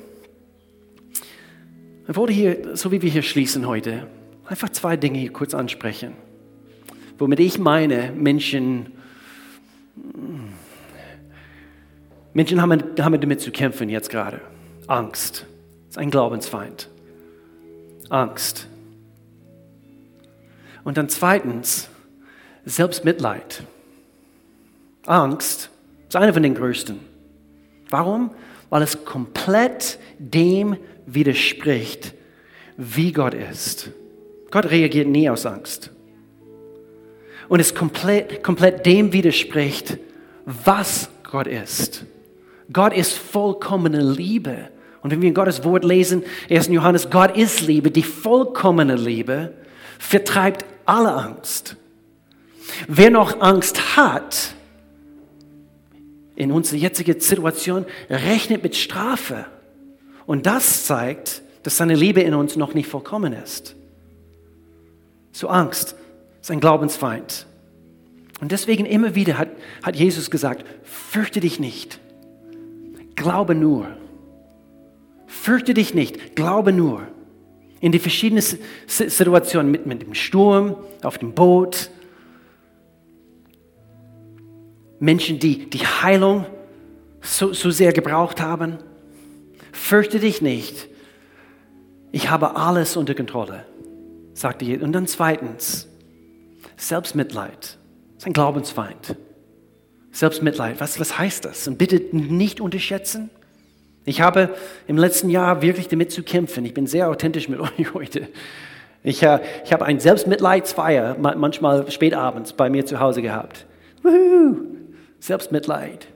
Ich 2.08 2.16
wollte 2.16 2.32
hier, 2.32 2.76
so 2.76 2.90
wie 2.90 3.02
wir 3.02 3.10
hier 3.10 3.22
schließen 3.22 3.66
heute, 3.66 4.06
einfach 4.46 4.70
zwei 4.70 4.96
Dinge 4.96 5.18
hier 5.18 5.32
kurz 5.32 5.54
ansprechen, 5.54 6.14
womit 7.18 7.40
ich 7.40 7.58
meine, 7.58 8.12
Menschen 8.12 8.92
Menschen 12.34 12.62
haben, 12.62 12.82
haben 12.98 13.20
damit 13.20 13.40
zu 13.40 13.50
kämpfen 13.50 13.88
jetzt 13.88 14.10
gerade. 14.10 14.40
Angst. 14.86 15.46
Ist 15.88 15.98
ein 15.98 16.10
Glaubensfeind. 16.10 16.88
Angst. 18.08 18.66
Und 20.84 20.96
dann 20.96 21.08
zweitens, 21.08 21.88
Selbstmitleid. 22.64 23.64
Angst 25.06 25.70
ist 26.08 26.16
eine 26.16 26.32
von 26.32 26.42
den 26.42 26.54
größten. 26.54 26.98
Warum? 27.90 28.30
Weil 28.70 28.82
es 28.82 29.04
komplett 29.04 29.98
dem 30.18 30.76
widerspricht, 31.06 32.14
wie 32.78 33.12
Gott 33.12 33.34
ist. 33.34 33.90
Gott 34.52 34.70
reagiert 34.70 35.08
nie 35.08 35.28
aus 35.28 35.46
Angst. 35.46 35.90
Und 37.48 37.58
es 37.58 37.74
komplett, 37.74 38.44
komplett 38.44 38.86
dem 38.86 39.12
widerspricht, 39.12 39.98
was 40.44 41.08
Gott 41.24 41.46
ist. 41.46 42.04
Gott 42.72 42.94
ist 42.94 43.14
vollkommene 43.14 44.02
Liebe. 44.02 44.68
Und 45.02 45.10
wenn 45.10 45.20
wir 45.20 45.28
in 45.28 45.34
Gottes 45.34 45.64
Wort 45.64 45.84
lesen, 45.84 46.22
1. 46.50 46.68
Johannes, 46.68 47.10
Gott 47.10 47.36
ist 47.36 47.62
Liebe, 47.62 47.90
die 47.90 48.02
vollkommene 48.02 48.94
Liebe 48.94 49.54
vertreibt 49.98 50.64
alle 50.84 51.12
Angst. 51.14 51.76
Wer 52.86 53.10
noch 53.10 53.40
Angst 53.40 53.96
hat, 53.96 54.54
in 56.36 56.52
unserer 56.52 56.78
jetzigen 56.78 57.20
Situation, 57.20 57.86
rechnet 58.10 58.62
mit 58.62 58.76
Strafe. 58.76 59.46
Und 60.26 60.46
das 60.46 60.86
zeigt, 60.86 61.42
dass 61.62 61.76
seine 61.78 61.94
Liebe 61.94 62.20
in 62.20 62.34
uns 62.34 62.56
noch 62.56 62.74
nicht 62.74 62.88
vollkommen 62.88 63.32
ist. 63.32 63.76
So 65.32 65.48
Angst 65.48 65.96
ist 66.40 66.50
ein 66.50 66.60
Glaubensfeind. 66.60 67.46
Und 68.40 68.52
deswegen 68.52 68.86
immer 68.86 69.14
wieder 69.14 69.38
hat, 69.38 69.48
hat 69.82 69.96
Jesus 69.96 70.30
gesagt, 70.30 70.64
fürchte 70.82 71.40
dich 71.40 71.58
nicht, 71.58 72.00
glaube 73.16 73.54
nur. 73.54 73.88
Fürchte 75.26 75.74
dich 75.74 75.94
nicht, 75.94 76.36
glaube 76.36 76.72
nur. 76.72 77.06
In 77.80 77.90
die 77.90 77.98
verschiedenen 77.98 78.44
Situationen 78.86 79.72
mit, 79.72 79.86
mit 79.86 80.02
dem 80.02 80.14
Sturm, 80.14 80.76
auf 81.02 81.18
dem 81.18 81.32
Boot, 81.32 81.90
Menschen, 85.00 85.40
die 85.40 85.68
die 85.68 85.84
Heilung 85.84 86.46
so, 87.22 87.52
so 87.52 87.70
sehr 87.70 87.92
gebraucht 87.92 88.40
haben. 88.40 88.78
Fürchte 89.72 90.20
dich 90.20 90.42
nicht. 90.42 90.88
Ich 92.12 92.30
habe 92.30 92.56
alles 92.56 92.96
unter 92.96 93.14
Kontrolle, 93.14 93.64
sagte 94.34 94.64
Jesus. 94.64 94.84
Und 94.84 94.92
dann 94.92 95.06
zweitens, 95.06 95.88
Selbstmitleid 96.76 97.78
ist 98.16 98.26
ein 98.26 98.32
Glaubensfeind. 98.32 99.16
Selbstmitleid, 100.10 100.80
was, 100.80 101.00
was 101.00 101.18
heißt 101.18 101.44
das? 101.44 101.66
Und 101.66 101.78
bitte 101.78 102.00
nicht 102.12 102.60
unterschätzen. 102.60 103.30
Ich 104.04 104.20
habe 104.20 104.54
im 104.86 104.98
letzten 104.98 105.30
Jahr 105.30 105.62
wirklich 105.62 105.88
damit 105.88 106.12
zu 106.12 106.22
kämpfen. 106.22 106.64
Ich 106.64 106.74
bin 106.74 106.86
sehr 106.86 107.08
authentisch 107.08 107.48
mit 107.48 107.60
euch 107.78 107.94
heute. 107.94 108.28
Ich, 109.02 109.22
äh, 109.22 109.40
ich 109.64 109.72
habe 109.72 109.84
eine 109.84 110.00
Selbstmitleidsfeier 110.00 111.16
manchmal 111.18 111.90
spätabends 111.90 112.52
bei 112.52 112.68
mir 112.70 112.86
zu 112.86 113.00
Hause 113.00 113.22
gehabt. 113.22 113.66
Woohoo! 114.02 114.56
Selbstmitleid. 115.18 116.08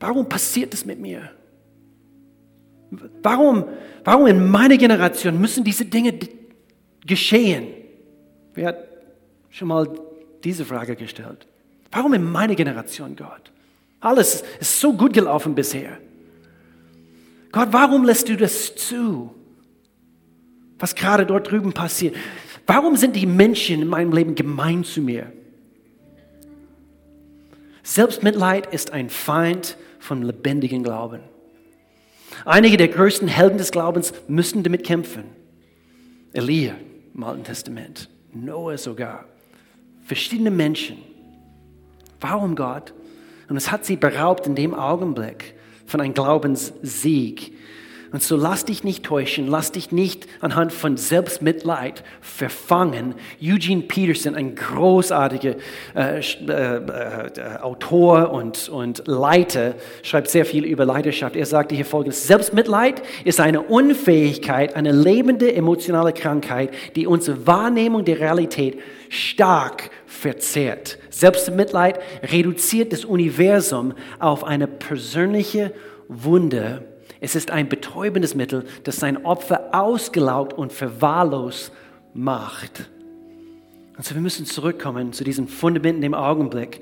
Warum 0.00 0.28
passiert 0.28 0.72
das 0.72 0.84
mit 0.84 1.00
mir? 1.00 1.30
Warum, 3.22 3.64
warum 4.04 4.26
in 4.26 4.50
meiner 4.50 4.76
Generation 4.76 5.40
müssen 5.40 5.64
diese 5.64 5.84
Dinge 5.84 6.18
geschehen? 7.06 7.68
Wer 8.54 8.68
hat 8.68 8.88
schon 9.50 9.68
mal 9.68 9.88
diese 10.44 10.64
Frage 10.64 10.94
gestellt? 10.96 11.46
Warum 11.90 12.12
in 12.14 12.24
meiner 12.24 12.54
Generation, 12.54 13.16
Gott? 13.16 13.50
Alles 14.00 14.42
ist 14.60 14.80
so 14.80 14.92
gut 14.92 15.12
gelaufen 15.12 15.54
bisher. 15.54 15.98
Gott, 17.50 17.68
warum 17.70 18.04
lässt 18.04 18.28
du 18.28 18.36
das 18.36 18.74
zu? 18.74 19.34
Was 20.78 20.94
gerade 20.94 21.24
dort 21.24 21.50
drüben 21.50 21.72
passiert. 21.72 22.16
Warum 22.66 22.96
sind 22.96 23.14
die 23.14 23.26
Menschen 23.26 23.82
in 23.82 23.88
meinem 23.88 24.12
Leben 24.12 24.34
gemein 24.34 24.84
zu 24.84 25.00
mir? 25.00 25.32
Selbstmitleid 27.82 28.72
ist 28.72 28.92
ein 28.92 29.10
Feind 29.10 29.76
von 29.98 30.22
lebendigem 30.22 30.82
Glauben. 30.82 31.20
Einige 32.44 32.76
der 32.76 32.88
größten 32.88 33.28
Helden 33.28 33.58
des 33.58 33.70
Glaubens 33.70 34.12
müssen 34.28 34.62
damit 34.62 34.84
kämpfen. 34.84 35.24
Elia 36.32 36.74
im 37.14 37.24
Alten 37.24 37.44
Testament, 37.44 38.08
Noah 38.32 38.78
sogar, 38.78 39.26
verschiedene 40.04 40.50
Menschen. 40.50 40.98
Warum 42.20 42.56
Gott? 42.56 42.94
Und 43.48 43.56
es 43.56 43.70
hat 43.70 43.84
sie 43.84 43.96
beraubt 43.96 44.46
in 44.46 44.54
dem 44.54 44.74
Augenblick 44.74 45.54
von 45.86 46.00
einem 46.00 46.14
Glaubenssieg. 46.14 47.52
Und 48.12 48.22
so 48.22 48.36
lass 48.36 48.66
dich 48.66 48.84
nicht 48.84 49.04
täuschen, 49.04 49.46
lass 49.46 49.72
dich 49.72 49.90
nicht 49.90 50.26
anhand 50.40 50.74
von 50.74 50.98
Selbstmitleid 50.98 52.04
verfangen. 52.20 53.14
Eugene 53.42 53.82
Peterson, 53.84 54.34
ein 54.34 54.54
großartiger 54.54 55.54
äh, 55.96 56.20
äh, 56.20 56.76
äh, 56.76 57.58
Autor 57.62 58.30
und, 58.30 58.68
und 58.68 59.04
Leiter, 59.06 59.76
schreibt 60.02 60.28
sehr 60.28 60.44
viel 60.44 60.66
über 60.66 60.84
Leidenschaft. 60.84 61.36
Er 61.36 61.46
sagte 61.46 61.74
hier 61.74 61.86
folgendes, 61.86 62.26
Selbstmitleid 62.26 63.02
ist 63.24 63.40
eine 63.40 63.62
Unfähigkeit, 63.62 64.76
eine 64.76 64.92
lebende 64.92 65.54
emotionale 65.54 66.12
Krankheit, 66.12 66.70
die 66.94 67.06
unsere 67.06 67.46
Wahrnehmung 67.46 68.04
der 68.04 68.20
Realität 68.20 68.78
stark 69.08 69.90
verzehrt. 70.04 70.98
Selbstmitleid 71.08 71.98
reduziert 72.30 72.92
das 72.92 73.06
Universum 73.06 73.94
auf 74.18 74.44
eine 74.44 74.66
persönliche 74.66 75.72
Wunde 76.08 76.91
es 77.22 77.36
ist 77.36 77.52
ein 77.52 77.68
betäubendes 77.68 78.34
Mittel, 78.34 78.64
das 78.82 78.96
sein 78.96 79.24
Opfer 79.24 79.68
ausgelaugt 79.70 80.54
und 80.54 80.72
verwahrlos 80.72 81.70
macht. 82.14 82.90
Also 83.96 84.16
wir 84.16 84.20
müssen 84.20 84.44
zurückkommen 84.44 85.12
zu 85.12 85.22
diesen 85.22 85.46
Fundamenten 85.46 86.02
im 86.02 86.14
Augenblick, 86.14 86.80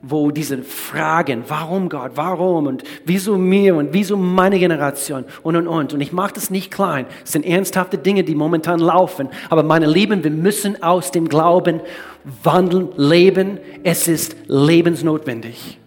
wo 0.00 0.30
diese 0.30 0.62
Fragen, 0.62 1.44
warum 1.46 1.90
Gott, 1.90 2.12
warum 2.14 2.68
und 2.68 2.84
wieso 3.04 3.36
mir 3.36 3.76
und 3.76 3.92
wieso 3.92 4.16
meine 4.16 4.58
Generation 4.58 5.26
und 5.42 5.56
und 5.56 5.68
und. 5.68 5.92
Und 5.92 6.00
ich 6.00 6.10
mache 6.10 6.32
das 6.32 6.48
nicht 6.48 6.70
klein. 6.70 7.04
Es 7.22 7.32
sind 7.32 7.44
ernsthafte 7.44 7.98
Dinge, 7.98 8.24
die 8.24 8.34
momentan 8.34 8.80
laufen. 8.80 9.28
Aber 9.50 9.62
meine 9.62 9.86
Lieben, 9.86 10.24
wir 10.24 10.30
müssen 10.30 10.82
aus 10.82 11.10
dem 11.10 11.28
Glauben 11.28 11.82
wandeln, 12.42 12.88
leben. 12.96 13.60
Es 13.84 14.08
ist 14.08 14.36
lebensnotwendig. 14.46 15.81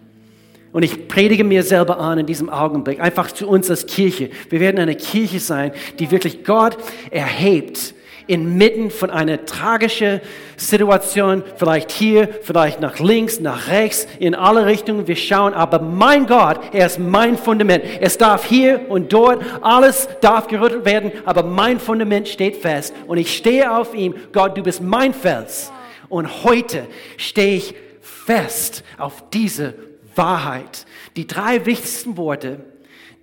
Und 0.72 0.82
ich 0.82 1.08
predige 1.08 1.44
mir 1.44 1.62
selber 1.62 1.98
an 1.98 2.18
in 2.18 2.26
diesem 2.26 2.50
Augenblick, 2.50 3.00
einfach 3.00 3.30
zu 3.32 3.48
uns 3.48 3.70
als 3.70 3.86
Kirche. 3.86 4.30
Wir 4.50 4.60
werden 4.60 4.78
eine 4.78 4.94
Kirche 4.94 5.40
sein, 5.40 5.72
die 5.98 6.10
wirklich 6.10 6.44
Gott 6.44 6.76
erhebt 7.10 7.94
inmitten 8.26 8.90
von 8.90 9.10
einer 9.10 9.44
tragischen 9.44 10.20
Situation, 10.56 11.44
vielleicht 11.56 11.92
hier, 11.92 12.28
vielleicht 12.42 12.80
nach 12.80 12.98
links, 12.98 13.40
nach 13.40 13.68
rechts, 13.68 14.06
in 14.18 14.34
alle 14.34 14.66
Richtungen. 14.66 15.06
Wir 15.06 15.16
schauen, 15.16 15.54
aber 15.54 15.80
mein 15.80 16.26
Gott, 16.26 16.58
er 16.72 16.86
ist 16.86 16.98
mein 16.98 17.36
Fundament. 17.36 17.84
Es 18.00 18.18
darf 18.18 18.44
hier 18.44 18.86
und 18.88 19.12
dort, 19.12 19.44
alles 19.60 20.08
darf 20.20 20.48
gerüttelt 20.48 20.84
werden, 20.84 21.12
aber 21.24 21.42
mein 21.42 21.78
Fundament 21.78 22.28
steht 22.28 22.56
fest 22.56 22.94
und 23.06 23.18
ich 23.18 23.36
stehe 23.36 23.76
auf 23.76 23.94
ihm. 23.94 24.14
Gott, 24.32 24.56
du 24.56 24.62
bist 24.62 24.82
mein 24.82 25.14
Fels. 25.14 25.72
Und 26.08 26.44
heute 26.44 26.86
stehe 27.16 27.56
ich 27.56 27.74
fest 28.00 28.84
auf 28.98 29.24
diese 29.32 29.74
Wahrheit. 30.16 30.86
Die 31.16 31.26
drei 31.26 31.66
wichtigsten 31.66 32.16
Worte 32.16 32.64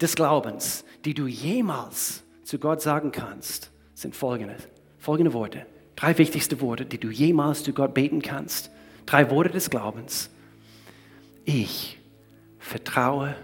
des 0.01 0.15
Glaubens, 0.15 0.85
die 1.05 1.13
du 1.13 1.27
jemals 1.27 2.23
zu 2.43 2.59
Gott 2.59 2.81
sagen 2.81 3.11
kannst, 3.11 3.71
sind 3.93 4.15
folgende. 4.15 4.57
Folgende 4.99 5.33
Worte. 5.33 5.65
Drei 5.95 6.17
wichtigste 6.17 6.61
Worte, 6.61 6.85
die 6.85 6.97
du 6.97 7.09
jemals 7.09 7.63
zu 7.63 7.73
Gott 7.73 7.93
beten 7.93 8.21
kannst. 8.21 8.71
Drei 9.05 9.29
Worte 9.29 9.51
des 9.51 9.69
Glaubens. 9.69 10.29
Ich 11.45 11.99
vertraue 12.59 13.35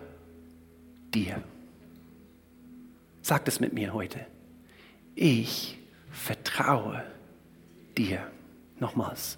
dir. 1.13 1.43
Sag 3.21 3.45
das 3.45 3.59
mit 3.59 3.73
mir 3.73 3.93
heute. 3.93 4.25
Ich 5.15 5.77
vertraue 6.11 7.03
dir. 7.97 8.25
Nochmals. 8.79 9.37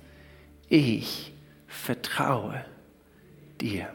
Ich 0.69 1.34
vertraue 1.67 2.63
dir. 3.60 3.89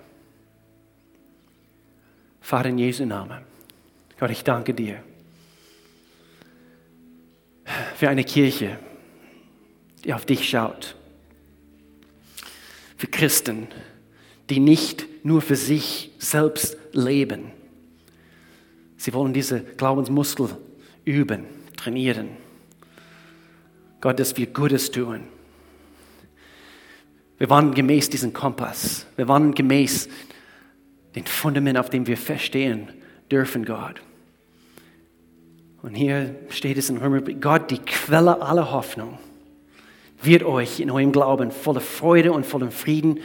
Vater, 2.47 2.69
in 2.69 2.79
Jesu 2.79 3.05
Namen, 3.05 3.41
Gott, 4.21 4.31
ich 4.31 4.45
danke 4.45 4.73
dir 4.73 5.03
für 7.97 8.09
eine 8.09 8.23
Kirche, 8.23 8.79
die 10.05 10.15
auf 10.15 10.25
dich 10.27 10.49
schaut. 10.49 10.95
Für 12.97 13.09
Christen, 13.09 13.67
die 14.49 14.61
nicht 14.61 15.25
nur 15.25 15.43
für 15.43 15.57
sich 15.57 16.13
selbst 16.21 16.77
leben. 16.93 17.51
Sie 18.97 19.13
wollen 19.13 19.33
diese 19.33 19.63
Glaubensmuskel 19.63 20.57
üben, 21.05 21.47
trainieren. 21.77 22.29
Gott, 24.01 24.21
dass 24.21 24.37
wir 24.37 24.47
Gutes 24.47 24.93
tun. 24.93 25.25
Wir 27.39 27.51
wandeln 27.51 27.75
gemäß 27.75 28.09
diesem 28.09 28.33
Kompass. 28.33 29.05
Wir 29.17 29.27
wandeln 29.27 29.53
gemäß 29.53 30.09
den 31.17 31.27
Fundament, 31.27 31.79
auf 31.79 31.91
dem 31.91 32.07
wir 32.07 32.17
feststehen 32.17 32.89
dürfen, 33.31 33.65
Gott. 33.65 34.01
Und 35.83 35.95
hier 35.95 36.35
steht 36.51 36.79
es 36.79 36.91
in 36.91 36.99
Römer, 36.99 37.21
Gott, 37.21 37.71
die 37.71 37.79
Quelle 37.79 38.41
aller 38.41 38.71
Hoffnung, 38.71 39.19
wird 40.23 40.43
euch 40.43 40.81
in 40.81 40.91
eurem 40.91 41.13
Glauben 41.13 41.51
voller 41.51 41.81
Freude 41.81 42.33
und 42.33 42.47
voller 42.47 42.71
Frieden, 42.71 43.21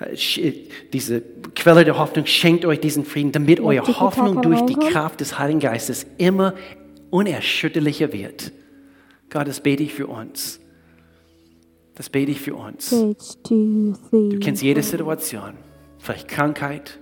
äh, 0.00 0.52
diese 0.92 1.22
Quelle 1.54 1.84
der 1.84 1.98
Hoffnung 1.98 2.26
schenkt 2.26 2.64
euch 2.64 2.80
diesen 2.80 3.04
Frieden, 3.04 3.32
damit 3.32 3.60
eure 3.60 4.00
Hoffnung 4.00 4.42
durch 4.42 4.60
die 4.62 4.74
Kraft 4.74 5.20
des 5.20 5.38
Heiligen 5.38 5.60
Geistes 5.60 6.06
immer 6.18 6.54
unerschütterlicher 7.10 8.12
wird. 8.12 8.52
Gott, 9.30 9.48
das 9.48 9.60
bete 9.60 9.82
ich 9.82 9.94
für 9.94 10.06
uns. 10.06 10.60
Das 11.94 12.08
bete 12.08 12.30
ich 12.30 12.40
für 12.40 12.54
uns. 12.54 12.90
Du 12.90 14.38
kennst 14.40 14.62
jede 14.62 14.82
Situation, 14.82 15.54
vielleicht 15.98 16.28
Krankheit, 16.28 16.98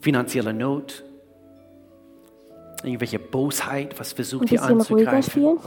finanzielle 0.00 0.52
Not, 0.52 1.04
irgendwelche 2.82 3.18
Bosheit, 3.18 3.98
was 3.98 4.12
versucht 4.12 4.48
hier 4.48 4.62
anzugreifen. 4.62 5.58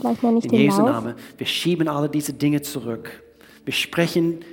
In 0.42 0.54
Jesu 0.54 0.82
Namen. 0.82 1.16
Wir 1.38 1.48
schieben 1.48 1.88
alle 1.88 2.10
diese 2.10 2.34
Dinge 2.34 2.62
zurück. 2.62 3.24
Wir 3.66 3.74
sprechen 3.74 4.44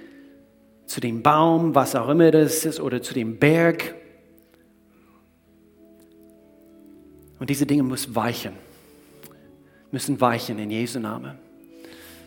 zu 0.87 1.01
dem 1.01 1.23
Baum, 1.23 1.75
was 1.75 1.95
auch 1.95 2.09
immer 2.09 2.31
das 2.31 2.65
ist, 2.65 2.81
oder 2.81 3.01
zu 3.01 3.15
dem 3.15 3.39
Berg. 3.39 3.95
Und 7.39 7.49
diese 7.49 7.65
Dinge 7.65 7.83
müssen 7.83 8.15
weichen. 8.15 8.53
müssen 9.91 10.21
weichen 10.21 10.59
in 10.59 10.71
Jesu 10.71 11.01
Namen. 11.01 11.39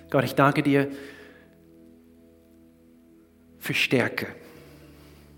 Gott, 0.09 0.23
ich 0.23 0.35
danke 0.35 0.63
dir 0.63 0.89
für 3.59 3.73
Stärke. 3.73 4.27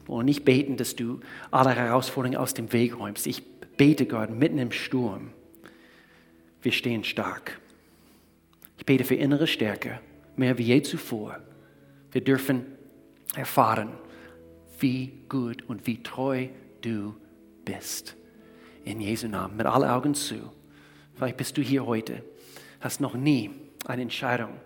Und 0.08 0.26
nicht 0.26 0.46
beten, 0.46 0.78
dass 0.78 0.96
du 0.96 1.20
alle 1.52 1.72
Herausforderungen 1.72 2.38
aus 2.38 2.54
dem 2.54 2.72
Weg 2.74 2.98
räumst. 2.98 3.26
Ich 3.28 3.44
bete, 3.78 4.06
Gott, 4.06 4.30
mitten 4.30 4.58
im 4.58 4.72
Sturm. 4.72 5.32
Wir 6.62 6.72
stehen 6.72 7.04
stark. 7.04 7.60
Ich 8.78 8.86
bete 8.86 9.04
für 9.04 9.16
innere 9.16 9.48
Stärke, 9.48 10.00
mehr 10.36 10.58
wie 10.58 10.64
je 10.64 10.82
zuvor. 10.82 11.40
Wir 12.12 12.22
dürfen 12.22 12.66
erfahren, 13.36 13.90
wie 14.80 15.14
gut 15.30 15.64
und 15.68 15.88
wie 15.88 16.02
treu 16.04 16.48
du 16.82 17.16
bist. 17.64 18.16
In 18.84 19.02
Jesu 19.02 19.28
Namen, 19.28 19.58
mit 19.58 19.66
allen 19.66 19.90
Augen 19.90 20.14
zu. 20.14 20.52
Vielleicht 21.16 21.38
bist 21.38 21.58
du 21.58 21.62
hier 21.62 21.86
heute, 21.86 22.24
hast 22.80 23.02
noch 23.02 23.16
nie 23.16 23.52
eine 23.86 24.04
Entscheidung 24.04 24.56